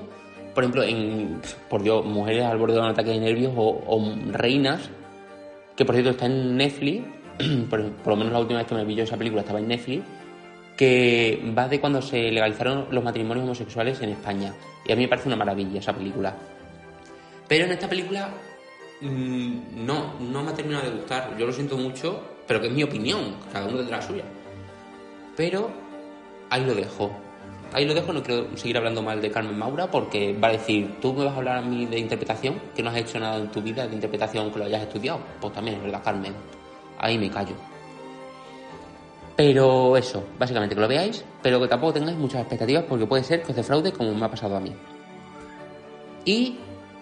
por 0.55 0.63
ejemplo, 0.63 0.85
en, 0.85 1.41
por 1.69 1.83
Dios, 1.83 2.05
Mujeres 2.05 2.45
al 2.45 2.59
borde 2.59 2.75
de 2.75 2.81
un 2.81 2.87
ataque 2.87 3.11
de 3.11 3.19
nervios 3.19 3.53
o, 3.57 4.13
Reinas, 4.31 4.91
que 5.77 5.85
por 5.85 5.95
cierto 5.95 6.13
está 6.13 6.27
en 6.27 6.57
Netflix, 6.57 7.05
por, 7.71 7.91
por, 7.91 8.13
lo 8.13 8.17
menos 8.17 8.33
la 8.33 8.41
última 8.41 8.59
vez 8.61 8.69
que 8.69 8.75
me 8.77 8.85
vi 8.85 8.95
yo 8.95 9.03
esa 9.03 9.17
película 9.17 9.41
estaba 9.41 9.59
en 9.59 9.69
Netflix, 9.69 10.05
que 10.79 11.43
va 11.59 11.67
de 11.67 11.81
cuando 11.81 12.01
se 12.01 12.31
legalizaron 12.31 12.87
los 12.93 13.03
matrimonios 13.03 13.45
homosexuales 13.45 14.01
en 14.01 14.11
España. 14.11 14.55
Y 14.87 14.93
a 14.93 14.97
mí 14.97 15.03
me 15.03 15.09
parece 15.09 15.27
una 15.27 15.35
maravilla 15.35 15.81
esa 15.81 15.93
película. 15.93 16.33
Pero 17.49 17.65
en 17.65 17.73
esta 17.73 17.89
película 17.89 18.31
mm, 19.01 19.85
no, 19.85 20.21
no 20.21 20.45
me 20.45 20.53
ha 20.53 20.55
terminado 20.55 20.89
de 20.89 20.97
gustar. 20.97 21.37
Yo 21.37 21.47
lo 21.47 21.53
siento 21.53 21.77
mucho, 21.77 22.23
pero 22.47 22.61
que 22.61 22.69
es 22.69 22.73
mi 22.73 22.85
opinión, 22.85 23.35
cada 23.53 23.67
uno 23.67 23.79
tendrá 23.79 23.97
la 23.97 24.03
suya. 24.03 24.25
Pero 25.37 25.69
ahí 26.49 26.65
lo 26.65 26.77
dejo. 26.77 27.11
Ahí 27.73 27.85
lo 27.85 27.93
dejo, 27.93 28.13
no 28.13 28.23
quiero 28.23 28.57
seguir 28.57 28.77
hablando 28.77 29.03
mal 29.03 29.21
de 29.21 29.33
Carmen 29.33 29.59
Maura 29.59 29.91
porque 29.91 30.33
va 30.33 30.49
a 30.49 30.53
decir, 30.53 30.95
tú 31.01 31.13
me 31.13 31.25
vas 31.25 31.35
a 31.35 31.39
hablar 31.39 31.57
a 31.59 31.63
mí 31.63 31.87
de 31.87 31.99
interpretación, 31.99 32.55
que 32.77 32.85
no 32.85 32.91
has 32.91 32.97
hecho 32.97 33.19
nada 33.19 33.37
en 33.37 33.49
tu 33.51 33.61
vida 33.61 33.85
de 33.89 33.95
interpretación 33.95 34.53
que 34.53 34.61
lo 34.61 34.67
hayas 34.67 34.83
estudiado. 34.83 35.19
Pues 35.41 35.53
también 35.53 35.79
es 35.79 35.83
verdad, 35.83 36.03
Carmen. 36.05 36.35
Ahí 36.99 37.19
me 37.19 37.29
callo. 37.29 37.57
Pero 39.39 39.97
eso, 39.97 40.25
básicamente 40.37 40.75
que 40.75 40.81
lo 40.81 40.89
veáis, 40.89 41.25
pero 41.41 41.61
que 41.61 41.69
tampoco 41.69 41.93
tengáis 41.93 42.19
muchas 42.19 42.41
expectativas 42.41 42.83
porque 42.89 43.07
puede 43.07 43.23
ser 43.23 43.41
que 43.41 43.53
os 43.53 43.57
defraude 43.57 43.93
como 43.93 44.13
me 44.13 44.27
ha 44.27 44.29
pasado 44.29 44.57
a 44.57 44.61
mí. 44.61 44.75
Y 46.25 46.59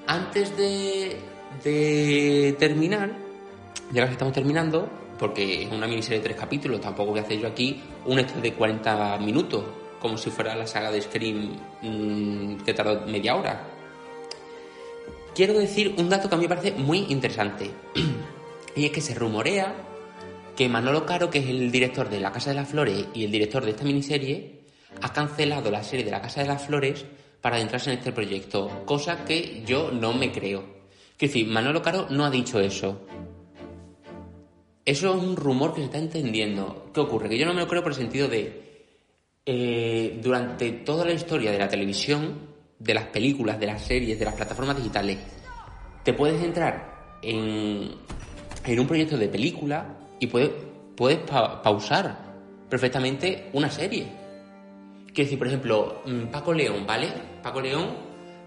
antes 0.07 0.55
de, 0.55 1.17
terminar, 2.59 3.17
ya 3.91 4.05
que 4.05 4.13
estamos 4.13 4.35
terminando, 4.35 4.87
porque 5.19 5.63
es 5.63 5.73
una 5.73 5.87
miniserie 5.87 6.19
de 6.19 6.25
tres 6.25 6.37
capítulos, 6.37 6.79
tampoco 6.79 7.13
voy 7.13 7.21
a 7.21 7.23
hacer 7.23 7.39
yo 7.39 7.49
aquí 7.49 7.81
un 8.05 8.19
esto 8.19 8.39
de 8.39 8.53
40 8.53 9.17
minutos, 9.17 9.65
como 9.99 10.19
si 10.19 10.29
fuera 10.29 10.55
la 10.55 10.67
saga 10.67 10.91
de 10.91 11.01
Scream 11.01 11.57
mmm, 11.81 12.57
que 12.59 12.75
tardó 12.75 13.07
media 13.07 13.35
hora. 13.35 13.65
Quiero 15.35 15.55
decir 15.55 15.95
un 15.97 16.11
dato 16.11 16.29
que 16.29 16.35
a 16.35 16.39
mí 16.39 16.45
me 16.45 16.55
parece 16.55 16.73
muy 16.73 17.07
interesante, 17.09 17.71
y 18.77 18.85
es 18.85 18.91
que 18.91 19.01
se 19.01 19.15
rumorea 19.15 19.86
que 20.57 20.69
Manolo 20.69 21.05
Caro, 21.05 21.29
que 21.29 21.39
es 21.39 21.47
el 21.47 21.71
director 21.71 22.09
de 22.09 22.19
La 22.19 22.33
Casa 22.33 22.51
de 22.51 22.57
las 22.57 22.69
Flores 22.69 23.07
y 23.15 23.25
el 23.25 23.31
director 23.31 23.65
de 23.65 23.73
esta 23.73 23.85
miniserie, 23.85 24.63
ha 25.03 25.13
cancelado 25.13 25.71
la 25.71 25.83
serie 25.83 26.05
de 26.05 26.11
La 26.11 26.23
Casa 26.23 26.41
de 26.41 26.49
las 26.49 26.67
Flores 26.67 27.05
para 27.43 27.57
adentrarse 27.57 27.93
en 27.93 27.99
este 27.99 28.13
proyecto, 28.13 28.85
cosa 28.87 29.25
que 29.25 29.63
yo 29.67 29.93
no 29.93 30.15
me 30.15 30.33
creo. 30.33 30.65
Quiero 31.17 31.33
decir, 31.33 31.47
Manolo 31.47 31.83
Caro 31.83 32.07
no 32.11 32.25
ha 32.25 32.31
dicho 32.31 32.59
eso. 32.59 33.07
Eso 34.85 35.15
es 35.15 35.23
un 35.23 35.37
rumor 35.37 35.75
que 35.75 35.81
se 35.81 35.87
está 35.87 35.99
entendiendo. 35.99 36.91
¿Qué 36.95 37.01
ocurre? 37.01 37.29
Que 37.29 37.39
yo 37.39 37.45
no 37.45 37.53
me 37.53 37.61
lo 37.61 37.69
creo 37.69 37.83
por 37.83 37.93
el 37.93 37.99
sentido 37.99 38.29
de... 38.29 38.65
Eh, 39.45 40.19
durante 40.23 40.73
toda 40.73 41.05
la 41.05 41.13
historia 41.13 41.53
de 41.53 41.59
la 41.59 41.69
televisión, 41.69 42.49
de 42.79 42.95
las 42.95 43.05
películas, 43.05 43.61
de 43.61 43.67
las 43.67 43.83
series, 43.83 44.19
de 44.19 44.25
las 44.25 44.35
plataformas 44.35 44.77
digitales, 44.77 45.19
te 46.03 46.13
puedes 46.13 46.43
entrar 46.43 47.19
en, 47.23 47.93
en 48.65 48.81
un 48.81 48.87
proyecto 48.87 49.17
de 49.17 49.29
película 49.29 50.06
y 50.19 50.27
puedes, 50.27 50.51
puedes 50.97 51.19
pausar 51.19 52.17
perfectamente 52.69 53.51
una 53.53 53.71
serie. 53.71 54.07
Quiero 55.07 55.25
decir, 55.25 55.39
por 55.39 55.47
ejemplo, 55.47 56.03
mm, 56.05 56.27
Paco 56.27 56.53
León, 56.53 56.87
¿vale? 56.87 57.09
Paco 57.43 57.61
León 57.61 57.89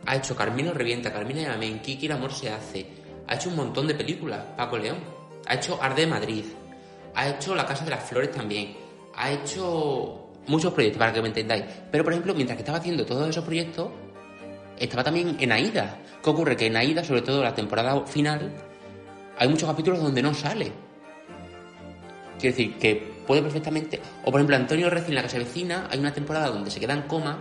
ha 0.05 0.15
hecho 0.15 0.35
Carmino 0.35 0.73
Revienta, 0.73 1.11
Carmina 1.11 1.41
y 1.41 1.45
Amén, 1.45 1.79
Kiki 1.79 2.05
el 2.05 2.13
amor 2.13 2.31
se 2.31 2.49
hace. 2.49 2.85
Ha 3.27 3.35
hecho 3.35 3.49
un 3.49 3.55
montón 3.55 3.87
de 3.87 3.95
películas, 3.95 4.43
Paco 4.55 4.77
León. 4.77 4.97
Ha 5.47 5.55
hecho 5.55 5.81
Arde 5.81 6.01
de 6.01 6.07
Madrid. 6.07 6.45
Ha 7.15 7.29
hecho 7.29 7.55
La 7.55 7.65
Casa 7.65 7.85
de 7.85 7.91
las 7.91 8.03
Flores 8.03 8.31
también. 8.31 8.75
Ha 9.15 9.31
hecho 9.31 10.29
muchos 10.47 10.73
proyectos, 10.73 10.99
para 10.99 11.13
que 11.13 11.21
me 11.21 11.27
entendáis. 11.27 11.63
Pero, 11.91 12.03
por 12.03 12.13
ejemplo, 12.13 12.33
mientras 12.33 12.55
que 12.55 12.61
estaba 12.61 12.77
haciendo 12.77 13.05
todos 13.05 13.29
esos 13.29 13.43
proyectos, 13.43 13.89
estaba 14.77 15.03
también 15.03 15.37
en 15.39 15.51
Aida. 15.51 15.97
¿Qué 16.23 16.29
ocurre? 16.29 16.55
Que 16.55 16.67
en 16.67 16.77
Aida, 16.77 17.03
sobre 17.03 17.21
todo 17.21 17.43
la 17.43 17.53
temporada 17.53 18.05
final, 18.05 18.51
hay 19.37 19.47
muchos 19.47 19.69
capítulos 19.69 20.01
donde 20.01 20.21
no 20.21 20.33
sale. 20.33 20.71
Quiero 22.39 22.55
decir, 22.55 22.77
que 22.77 22.95
puede 23.27 23.41
perfectamente. 23.41 23.99
O 24.23 24.31
por 24.31 24.39
ejemplo, 24.39 24.55
Antonio 24.55 24.89
Reci 24.89 25.09
en 25.09 25.15
la 25.15 25.21
casa 25.23 25.37
vecina, 25.37 25.87
hay 25.91 25.99
una 25.99 26.13
temporada 26.13 26.47
donde 26.47 26.71
se 26.71 26.79
queda 26.79 26.93
en 26.93 27.03
coma, 27.03 27.37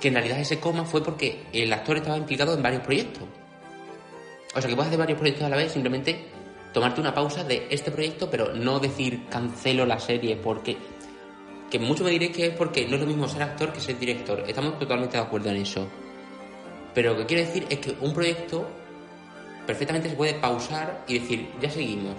que 0.00 0.08
en 0.08 0.14
realidad 0.14 0.40
ese 0.40 0.58
coma 0.58 0.84
fue 0.84 1.04
porque 1.04 1.44
el 1.52 1.72
actor 1.72 1.98
estaba 1.98 2.16
implicado 2.16 2.54
en 2.54 2.62
varios 2.62 2.82
proyectos. 2.82 3.24
O 4.54 4.60
sea, 4.60 4.68
que 4.70 4.74
puedes 4.74 4.88
hacer 4.88 4.98
varios 4.98 5.18
proyectos 5.18 5.44
a 5.44 5.50
la 5.50 5.56
vez, 5.56 5.72
simplemente 5.72 6.24
tomarte 6.72 7.00
una 7.00 7.12
pausa 7.12 7.44
de 7.44 7.66
este 7.70 7.90
proyecto, 7.90 8.30
pero 8.30 8.54
no 8.54 8.80
decir 8.80 9.26
cancelo 9.28 9.84
la 9.86 10.00
serie, 10.00 10.36
porque. 10.36 10.76
Que 11.70 11.80
mucho 11.80 12.04
me 12.04 12.10
diréis 12.10 12.30
que 12.30 12.46
es 12.46 12.54
porque 12.54 12.86
no 12.86 12.94
es 12.94 13.00
lo 13.00 13.08
mismo 13.08 13.28
ser 13.28 13.42
actor 13.42 13.72
que 13.72 13.80
ser 13.80 13.98
director. 13.98 14.44
Estamos 14.46 14.78
totalmente 14.78 15.16
de 15.16 15.22
acuerdo 15.24 15.50
en 15.50 15.56
eso. 15.56 15.88
Pero 16.94 17.12
lo 17.12 17.18
que 17.18 17.26
quiero 17.26 17.44
decir 17.44 17.66
es 17.68 17.80
que 17.80 17.96
un 18.00 18.14
proyecto 18.14 18.68
perfectamente 19.66 20.08
se 20.08 20.14
puede 20.14 20.34
pausar 20.34 21.04
y 21.08 21.18
decir, 21.18 21.50
ya 21.60 21.68
seguimos 21.68 22.14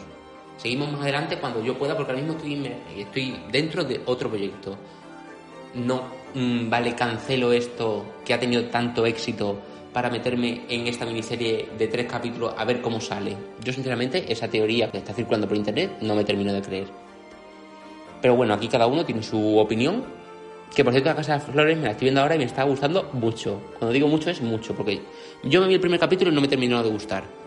Seguimos 0.58 0.91
más 0.91 1.02
adelante 1.02 1.38
cuando 1.38 1.63
yo 1.63 1.78
pueda, 1.78 1.96
porque 1.96 2.12
ahora 2.12 2.24
mismo 2.24 2.38
estoy, 2.38 2.72
estoy 2.98 3.39
dentro 3.52 3.84
de 3.84 4.02
otro 4.06 4.28
proyecto. 4.28 4.76
No, 5.76 6.02
mm, 6.34 6.70
vale, 6.70 6.96
cancelo 6.96 7.54
esto 7.54 8.06
que 8.26 8.34
ha 8.34 8.39
tenido 8.39 8.65
tanto 8.65 9.06
éxito 9.06 9.60
para 9.93 10.10
meterme 10.10 10.63
en 10.67 10.88
esta 10.88 11.06
miniserie 11.06 11.70
de 11.78 11.88
tres 11.88 12.08
capítulos 12.08 12.54
a 12.58 12.65
ver 12.65 12.82
cómo 12.82 13.00
sale. 13.00 13.38
Yo 13.63 13.72
sinceramente 13.72 14.32
esa 14.32 14.48
teoría 14.48 14.91
que 14.91 14.98
está 14.98 15.13
circulando 15.13 15.48
por 15.48 15.58
internet 15.58 15.98
no 16.02 16.15
me 16.15 16.24
termino 16.24 16.52
de 16.54 16.62
creer. 16.62 16.88
Pero 18.22 18.36
bueno, 18.36 18.56
aquí 18.56 18.67
cada 18.67 18.88
uno 18.88 19.06
tiene 19.06 19.22
su 19.22 19.58
opinión. 19.60 20.04
Que 20.76 20.84
por 20.84 20.91
cierto, 20.91 21.10
la 21.10 21.15
Casa 21.15 21.34
de 21.34 21.39
Flores 21.39 21.78
me 21.78 21.86
la 21.86 21.91
estoy 21.91 22.06
viendo 22.06 22.22
ahora 22.22 22.36
y 22.36 22.39
me 22.39 22.43
está 22.43 22.63
gustando 22.63 23.10
mucho. 23.13 23.62
Cuando 23.78 23.93
digo 23.93 24.08
mucho 24.08 24.30
es 24.30 24.41
mucho, 24.41 24.76
porque 24.76 25.02
yo 25.43 25.62
me 25.62 25.67
vi 25.67 25.76
el 25.76 25.80
primer 25.80 26.00
capítulo 26.00 26.32
y 26.32 26.36
no 26.36 26.41
me 26.41 26.48
terminó 26.48 26.84
de 26.84 26.89
gustar 26.89 27.46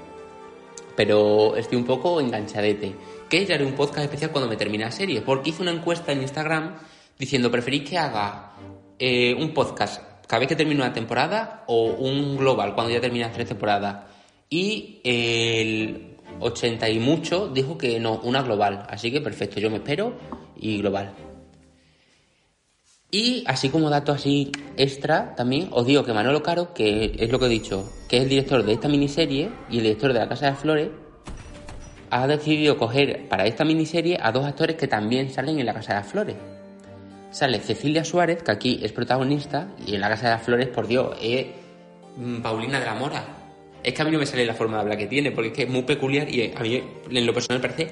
pero 1.00 1.56
estoy 1.56 1.78
un 1.78 1.86
poco 1.86 2.20
enganchadete. 2.20 2.94
Que 3.26 3.46
ya 3.46 3.54
haré 3.54 3.64
un 3.64 3.72
podcast 3.72 4.04
especial 4.04 4.32
cuando 4.32 4.50
me 4.50 4.58
termine 4.58 4.84
la 4.84 4.90
serie, 4.90 5.22
porque 5.22 5.48
hice 5.48 5.62
una 5.62 5.70
encuesta 5.70 6.12
en 6.12 6.20
Instagram 6.20 6.76
diciendo, 7.18 7.50
¿preferís 7.50 7.88
que 7.88 7.96
haga 7.96 8.52
eh, 8.98 9.32
un 9.32 9.54
podcast 9.54 10.02
cada 10.26 10.40
vez 10.40 10.48
que 10.50 10.56
termine 10.56 10.78
una 10.78 10.92
temporada 10.92 11.64
o 11.68 11.84
un 11.84 12.36
global 12.36 12.74
cuando 12.74 12.92
ya 12.92 13.00
termine 13.00 13.24
las 13.24 13.32
tres 13.32 13.48
temporadas? 13.48 14.10
Y 14.50 15.00
el 15.02 16.16
80 16.38 16.90
y 16.90 16.98
mucho 16.98 17.48
dijo 17.48 17.78
que 17.78 17.98
no, 17.98 18.20
una 18.22 18.42
global. 18.42 18.86
Así 18.90 19.10
que 19.10 19.22
perfecto, 19.22 19.58
yo 19.58 19.70
me 19.70 19.76
espero 19.76 20.12
y 20.54 20.82
global. 20.82 21.14
Y 23.12 23.42
así 23.46 23.70
como 23.70 23.90
dato 23.90 24.12
así 24.12 24.52
extra, 24.76 25.34
también 25.34 25.68
os 25.72 25.84
digo 25.84 26.04
que 26.04 26.12
Manolo 26.12 26.44
Caro, 26.44 26.72
que 26.72 27.16
es 27.18 27.30
lo 27.30 27.40
que 27.40 27.46
he 27.46 27.48
dicho, 27.48 27.90
que 28.08 28.18
es 28.18 28.22
el 28.22 28.28
director 28.28 28.64
de 28.64 28.72
esta 28.72 28.88
miniserie 28.88 29.50
y 29.68 29.78
el 29.78 29.82
director 29.82 30.12
de 30.12 30.20
La 30.20 30.28
Casa 30.28 30.46
de 30.46 30.54
Flores, 30.54 30.88
ha 32.10 32.26
decidido 32.28 32.76
coger 32.76 33.28
para 33.28 33.46
esta 33.46 33.64
miniserie 33.64 34.18
a 34.20 34.30
dos 34.30 34.44
actores 34.44 34.76
que 34.76 34.86
también 34.86 35.30
salen 35.30 35.58
en 35.58 35.66
La 35.66 35.74
Casa 35.74 35.94
de 35.94 36.00
las 36.00 36.08
Flores. 36.08 36.36
Sale 37.32 37.58
Cecilia 37.58 38.04
Suárez, 38.04 38.44
que 38.44 38.52
aquí 38.52 38.80
es 38.82 38.92
protagonista, 38.92 39.68
y 39.86 39.96
en 39.96 40.00
La 40.00 40.08
Casa 40.08 40.28
de 40.28 40.34
las 40.34 40.42
Flores, 40.42 40.68
por 40.68 40.86
Dios, 40.86 41.16
es 41.20 41.46
mm, 42.16 42.42
Paulina 42.42 42.78
de 42.78 42.86
la 42.86 42.94
Mora. 42.94 43.24
Es 43.82 43.92
que 43.92 44.02
a 44.02 44.04
mí 44.04 44.12
no 44.12 44.18
me 44.18 44.26
sale 44.26 44.46
la 44.46 44.54
forma 44.54 44.76
de 44.76 44.82
hablar 44.82 44.98
que 44.98 45.06
tiene, 45.06 45.32
porque 45.32 45.48
es 45.48 45.54
que 45.54 45.62
es 45.64 45.68
muy 45.68 45.82
peculiar 45.82 46.28
y 46.28 46.52
a 46.54 46.60
mí 46.60 46.80
en 47.10 47.26
lo 47.26 47.34
personal 47.34 47.60
me 47.60 47.68
parece 47.68 47.90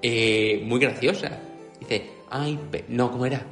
eh, 0.00 0.62
muy 0.64 0.78
graciosa. 0.78 1.40
Dice, 1.80 2.10
ay, 2.30 2.58
no, 2.88 3.10
¿cómo 3.10 3.26
era? 3.26 3.42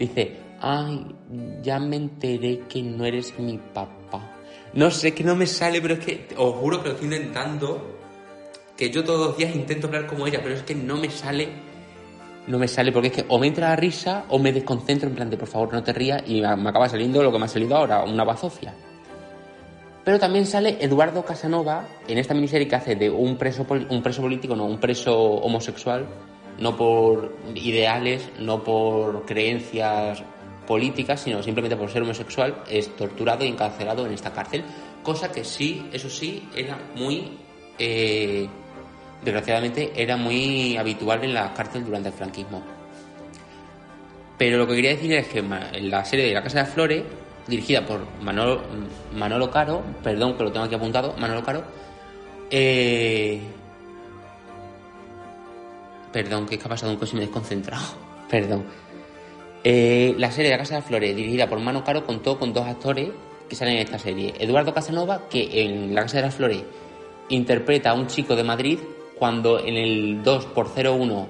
Dice, 0.00 0.38
ay, 0.60 1.14
ya 1.62 1.78
me 1.78 1.96
enteré 1.96 2.60
que 2.68 2.82
no 2.82 3.04
eres 3.04 3.38
mi 3.38 3.58
papá. 3.58 4.36
No 4.72 4.90
sé, 4.90 5.12
que 5.12 5.22
no 5.22 5.36
me 5.36 5.46
sale, 5.46 5.82
pero 5.82 5.94
es 5.94 6.00
que 6.00 6.26
os 6.38 6.54
juro 6.54 6.82
que 6.82 6.88
lo 6.88 6.94
estoy 6.94 7.12
intentando. 7.12 7.98
Que 8.78 8.90
yo 8.90 9.04
todos 9.04 9.28
los 9.28 9.36
días 9.36 9.54
intento 9.54 9.88
hablar 9.88 10.06
como 10.06 10.26
ella, 10.26 10.40
pero 10.42 10.54
es 10.54 10.62
que 10.62 10.74
no 10.74 10.96
me 10.96 11.10
sale. 11.10 11.48
No 12.46 12.58
me 12.58 12.66
sale 12.66 12.92
porque 12.92 13.08
es 13.08 13.14
que 13.14 13.24
o 13.28 13.38
me 13.38 13.48
entra 13.48 13.68
la 13.68 13.76
risa 13.76 14.24
o 14.30 14.38
me 14.38 14.52
desconcentro 14.52 15.10
en 15.10 15.14
plan 15.14 15.28
de 15.28 15.36
por 15.36 15.48
favor 15.48 15.74
no 15.74 15.82
te 15.82 15.92
rías 15.92 16.22
y 16.26 16.40
me 16.40 16.70
acaba 16.70 16.88
saliendo 16.88 17.22
lo 17.22 17.30
que 17.30 17.38
me 17.38 17.44
ha 17.44 17.48
salido 17.48 17.76
ahora, 17.76 18.02
una 18.02 18.24
bazofia. 18.24 18.74
Pero 20.02 20.18
también 20.18 20.46
sale 20.46 20.78
Eduardo 20.80 21.22
Casanova 21.26 21.84
en 22.08 22.16
esta 22.16 22.32
miniserie 22.32 22.66
que 22.66 22.74
hace 22.74 22.96
de 22.96 23.10
un 23.10 23.36
preso, 23.36 23.66
un 23.90 24.02
preso 24.02 24.22
político, 24.22 24.56
no, 24.56 24.64
un 24.64 24.80
preso 24.80 25.14
homosexual, 25.14 26.06
no 26.60 26.76
por 26.76 27.36
ideales, 27.54 28.28
no 28.38 28.62
por 28.62 29.24
creencias 29.26 30.22
políticas, 30.66 31.22
sino 31.22 31.42
simplemente 31.42 31.76
por 31.76 31.90
ser 31.90 32.02
homosexual, 32.02 32.62
es 32.68 32.94
torturado 32.96 33.44
y 33.44 33.48
encarcelado 33.48 34.06
en 34.06 34.12
esta 34.12 34.32
cárcel. 34.32 34.62
Cosa 35.02 35.32
que 35.32 35.42
sí, 35.42 35.88
eso 35.92 36.08
sí, 36.08 36.48
era 36.54 36.78
muy. 36.94 37.38
Eh, 37.78 38.46
desgraciadamente, 39.24 39.92
era 39.96 40.16
muy 40.16 40.76
habitual 40.76 41.24
en 41.24 41.34
la 41.34 41.52
cárcel 41.54 41.84
durante 41.84 42.10
el 42.10 42.14
franquismo. 42.14 42.62
Pero 44.38 44.58
lo 44.58 44.66
que 44.66 44.76
quería 44.76 44.90
decir 44.90 45.12
es 45.12 45.26
que 45.28 45.40
en 45.40 45.90
la 45.90 46.04
serie 46.04 46.26
de 46.26 46.34
La 46.34 46.42
Casa 46.42 46.60
de 46.60 46.66
Flores 46.66 47.02
dirigida 47.46 47.84
por 47.84 48.00
Manolo, 48.22 48.62
Manolo 49.14 49.50
Caro, 49.50 49.82
perdón 50.02 50.36
que 50.36 50.44
lo 50.44 50.52
tengo 50.52 50.66
aquí 50.66 50.74
apuntado, 50.74 51.14
Manolo 51.18 51.42
Caro. 51.42 51.64
Eh, 52.50 53.40
perdón, 56.12 56.46
que 56.46 56.54
es 56.54 56.60
que 56.60 56.66
ha 56.66 56.68
pasado 56.68 56.92
un 56.92 56.98
coche 56.98 57.14
me 57.14 57.22
he 57.22 57.26
desconcentrado. 57.26 57.84
perdón. 58.30 58.64
Eh, 59.62 60.14
la 60.18 60.30
serie 60.30 60.50
La 60.50 60.58
Casa 60.58 60.74
de 60.74 60.80
las 60.80 60.88
Flores, 60.88 61.14
dirigida 61.14 61.48
por 61.48 61.58
Manolo 61.58 61.84
Caro, 61.84 62.06
contó 62.06 62.38
con 62.38 62.52
dos 62.52 62.66
actores 62.66 63.10
que 63.48 63.56
salen 63.56 63.74
en 63.74 63.82
esta 63.82 63.98
serie. 63.98 64.34
Eduardo 64.38 64.72
Casanova, 64.72 65.28
que 65.28 65.64
en 65.64 65.94
La 65.94 66.02
Casa 66.02 66.18
de 66.18 66.22
las 66.24 66.34
Flores 66.34 66.62
interpreta 67.28 67.90
a 67.90 67.94
un 67.94 68.06
chico 68.06 68.36
de 68.36 68.44
Madrid 68.44 68.78
cuando 69.18 69.60
en 69.60 69.76
el 69.76 70.22
2 70.22 70.46
por 70.46 70.68
01 70.74 71.28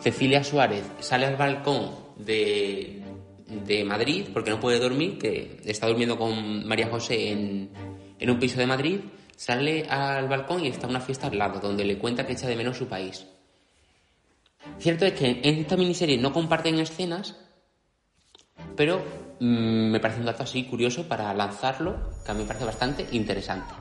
Cecilia 0.00 0.42
Suárez 0.42 0.84
sale 0.98 1.26
al 1.26 1.36
balcón 1.36 1.90
de, 2.16 3.02
de 3.46 3.84
Madrid, 3.84 4.26
porque 4.32 4.50
no 4.50 4.58
puede 4.58 4.78
dormir, 4.78 5.18
que 5.18 5.60
está 5.64 5.86
durmiendo 5.86 6.18
con 6.18 6.66
María 6.66 6.88
José 6.88 7.30
en, 7.30 7.70
en 8.18 8.30
un 8.30 8.38
piso 8.38 8.58
de 8.58 8.66
Madrid, 8.66 9.00
sale 9.36 9.84
al 9.88 10.28
balcón 10.28 10.64
y 10.64 10.68
está 10.68 10.86
una 10.86 11.00
fiesta 11.00 11.28
al 11.28 11.38
lado, 11.38 11.60
donde 11.60 11.84
le 11.84 11.98
cuenta 11.98 12.26
que 12.26 12.32
echa 12.32 12.48
de 12.48 12.56
menos 12.56 12.78
su 12.78 12.88
país. 12.88 13.26
Cierto 14.78 15.04
es 15.04 15.12
que 15.12 15.40
en 15.42 15.58
esta 15.58 15.76
miniserie 15.76 16.18
no 16.18 16.32
comparten 16.32 16.78
escenas, 16.78 17.36
pero 18.76 19.02
mm, 19.40 19.90
me 19.90 20.00
parece 20.00 20.20
un 20.20 20.26
dato 20.26 20.42
así 20.42 20.64
curioso 20.64 21.06
para 21.08 21.32
lanzarlo, 21.34 21.96
que 22.24 22.30
a 22.30 22.34
mí 22.34 22.42
me 22.42 22.46
parece 22.46 22.64
bastante 22.64 23.06
interesante. 23.12 23.74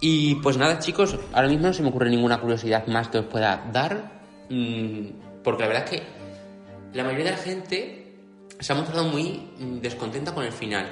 Y 0.00 0.36
pues 0.36 0.56
nada, 0.56 0.78
chicos, 0.78 1.18
ahora 1.32 1.48
mismo 1.48 1.66
no 1.66 1.72
se 1.72 1.82
me 1.82 1.88
ocurre 1.88 2.08
ninguna 2.08 2.40
curiosidad 2.40 2.86
más 2.86 3.08
que 3.08 3.18
os 3.18 3.26
pueda 3.26 3.68
dar, 3.72 4.22
mm, 4.48 5.42
porque 5.42 5.62
la 5.62 5.68
verdad 5.68 5.84
es 5.84 5.90
que 5.90 6.06
la 6.92 7.04
mayoría 7.04 7.26
de 7.26 7.30
la 7.32 7.36
gente 7.36 8.16
se 8.60 8.72
ha 8.72 8.76
mostrado 8.76 9.04
muy 9.04 9.50
mm, 9.58 9.80
descontenta 9.80 10.32
con 10.32 10.44
el 10.44 10.52
final, 10.52 10.86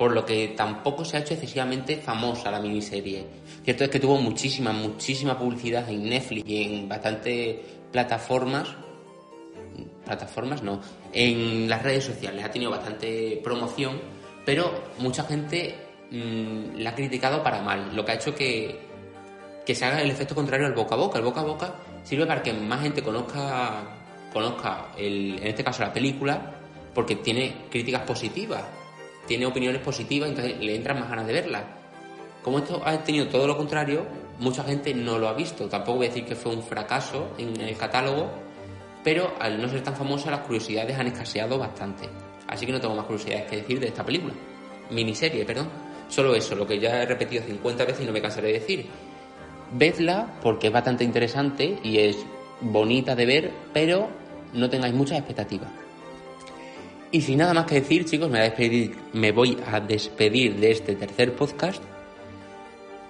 por 0.00 0.12
lo 0.12 0.24
que 0.24 0.54
tampoco 0.56 1.04
se 1.04 1.18
ha 1.18 1.20
hecho 1.20 1.34
excesivamente 1.34 1.98
famosa 1.98 2.50
la 2.50 2.58
miniserie. 2.58 3.26
Cierto 3.62 3.84
es 3.84 3.90
que 3.90 4.00
tuvo 4.00 4.16
muchísima, 4.16 4.72
muchísima 4.72 5.38
publicidad 5.38 5.86
en 5.90 6.08
Netflix 6.08 6.48
y 6.48 6.62
en 6.62 6.88
bastantes 6.88 7.58
plataformas, 7.92 8.66
plataformas 10.06 10.62
no, 10.62 10.80
en 11.12 11.68
las 11.68 11.82
redes 11.82 12.04
sociales, 12.04 12.42
ha 12.42 12.50
tenido 12.50 12.70
bastante 12.70 13.42
promoción, 13.44 14.00
pero 14.46 14.72
mucha 15.00 15.24
gente 15.24 15.74
mm, 16.10 16.78
la 16.78 16.90
ha 16.90 16.94
criticado 16.94 17.42
para 17.42 17.60
mal, 17.60 17.94
lo 17.94 18.02
que 18.02 18.12
ha 18.12 18.14
hecho 18.14 18.34
que, 18.34 18.80
que 19.66 19.74
se 19.74 19.84
haga 19.84 20.00
el 20.00 20.10
efecto 20.10 20.34
contrario 20.34 20.66
al 20.66 20.72
boca 20.72 20.94
a 20.94 20.98
boca. 20.98 21.18
El 21.18 21.24
boca 21.26 21.40
a 21.42 21.44
boca 21.44 21.74
sirve 22.04 22.24
para 22.24 22.42
que 22.42 22.54
más 22.54 22.80
gente 22.80 23.02
conozca, 23.02 23.82
conozca 24.32 24.92
el, 24.96 25.40
en 25.40 25.46
este 25.46 25.62
caso 25.62 25.82
la 25.82 25.92
película 25.92 26.54
porque 26.94 27.16
tiene 27.16 27.66
críticas 27.70 28.00
positivas, 28.04 28.64
tiene 29.30 29.46
opiniones 29.46 29.80
positivas, 29.80 30.28
entonces 30.28 30.58
le 30.58 30.74
entran 30.74 30.98
más 30.98 31.08
ganas 31.08 31.24
de 31.24 31.32
verla. 31.32 31.62
Como 32.42 32.58
esto 32.58 32.82
ha 32.84 32.98
tenido 33.04 33.28
todo 33.28 33.46
lo 33.46 33.56
contrario, 33.56 34.04
mucha 34.40 34.64
gente 34.64 34.92
no 34.92 35.20
lo 35.20 35.28
ha 35.28 35.34
visto. 35.34 35.68
Tampoco 35.68 35.98
voy 35.98 36.06
a 36.06 36.08
decir 36.08 36.24
que 36.24 36.34
fue 36.34 36.52
un 36.52 36.64
fracaso 36.64 37.28
en 37.38 37.60
el 37.60 37.76
catálogo, 37.76 38.28
pero 39.04 39.32
al 39.38 39.62
no 39.62 39.68
ser 39.68 39.84
tan 39.84 39.94
famosa, 39.94 40.32
las 40.32 40.40
curiosidades 40.40 40.98
han 40.98 41.06
escaseado 41.06 41.60
bastante. 41.60 42.08
Así 42.48 42.66
que 42.66 42.72
no 42.72 42.80
tengo 42.80 42.96
más 42.96 43.04
curiosidades 43.04 43.48
que 43.48 43.58
decir 43.58 43.78
de 43.78 43.86
esta 43.86 44.04
película. 44.04 44.34
Miniserie, 44.90 45.44
perdón. 45.44 45.68
Solo 46.08 46.34
eso, 46.34 46.56
lo 46.56 46.66
que 46.66 46.80
ya 46.80 47.00
he 47.00 47.06
repetido 47.06 47.44
50 47.44 47.84
veces 47.84 48.02
y 48.02 48.06
no 48.06 48.12
me 48.12 48.20
cansaré 48.20 48.48
de 48.48 48.54
decir. 48.54 48.86
Vedla 49.70 50.40
porque 50.42 50.66
es 50.66 50.72
bastante 50.72 51.04
interesante 51.04 51.78
y 51.84 51.98
es 51.98 52.16
bonita 52.60 53.14
de 53.14 53.26
ver, 53.26 53.50
pero 53.72 54.08
no 54.54 54.68
tengáis 54.68 54.92
muchas 54.92 55.18
expectativas. 55.18 55.70
Y 57.12 57.22
sin 57.22 57.38
nada 57.38 57.54
más 57.54 57.66
que 57.66 57.76
decir, 57.76 58.04
chicos, 58.04 58.28
me 58.28 58.38
voy 58.38 58.46
a 58.46 58.50
despedir, 58.50 58.96
me 59.12 59.32
voy 59.32 59.58
a 59.66 59.80
despedir 59.80 60.56
de 60.56 60.70
este 60.70 60.94
tercer 60.94 61.34
podcast. 61.34 61.82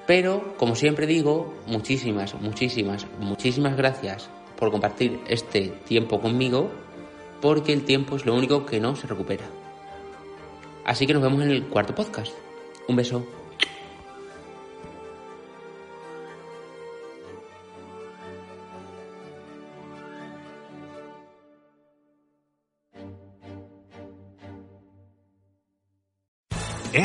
Pero, 0.06 0.54
como 0.56 0.74
siempre 0.74 1.06
digo, 1.06 1.54
muchísimas, 1.66 2.34
muchísimas, 2.34 3.06
muchísimas 3.18 3.76
gracias 3.76 4.30
por 4.58 4.70
compartir 4.70 5.20
este 5.28 5.68
tiempo 5.86 6.20
conmigo, 6.20 6.70
porque 7.40 7.72
el 7.72 7.84
tiempo 7.84 8.16
es 8.16 8.24
lo 8.24 8.34
único 8.34 8.64
que 8.64 8.80
no 8.80 8.96
se 8.96 9.06
recupera. 9.06 9.44
Así 10.84 11.06
que 11.06 11.12
nos 11.12 11.22
vemos 11.22 11.42
en 11.42 11.50
el 11.50 11.64
cuarto 11.64 11.94
podcast. 11.94 12.32
Un 12.88 12.96
beso. 12.96 13.39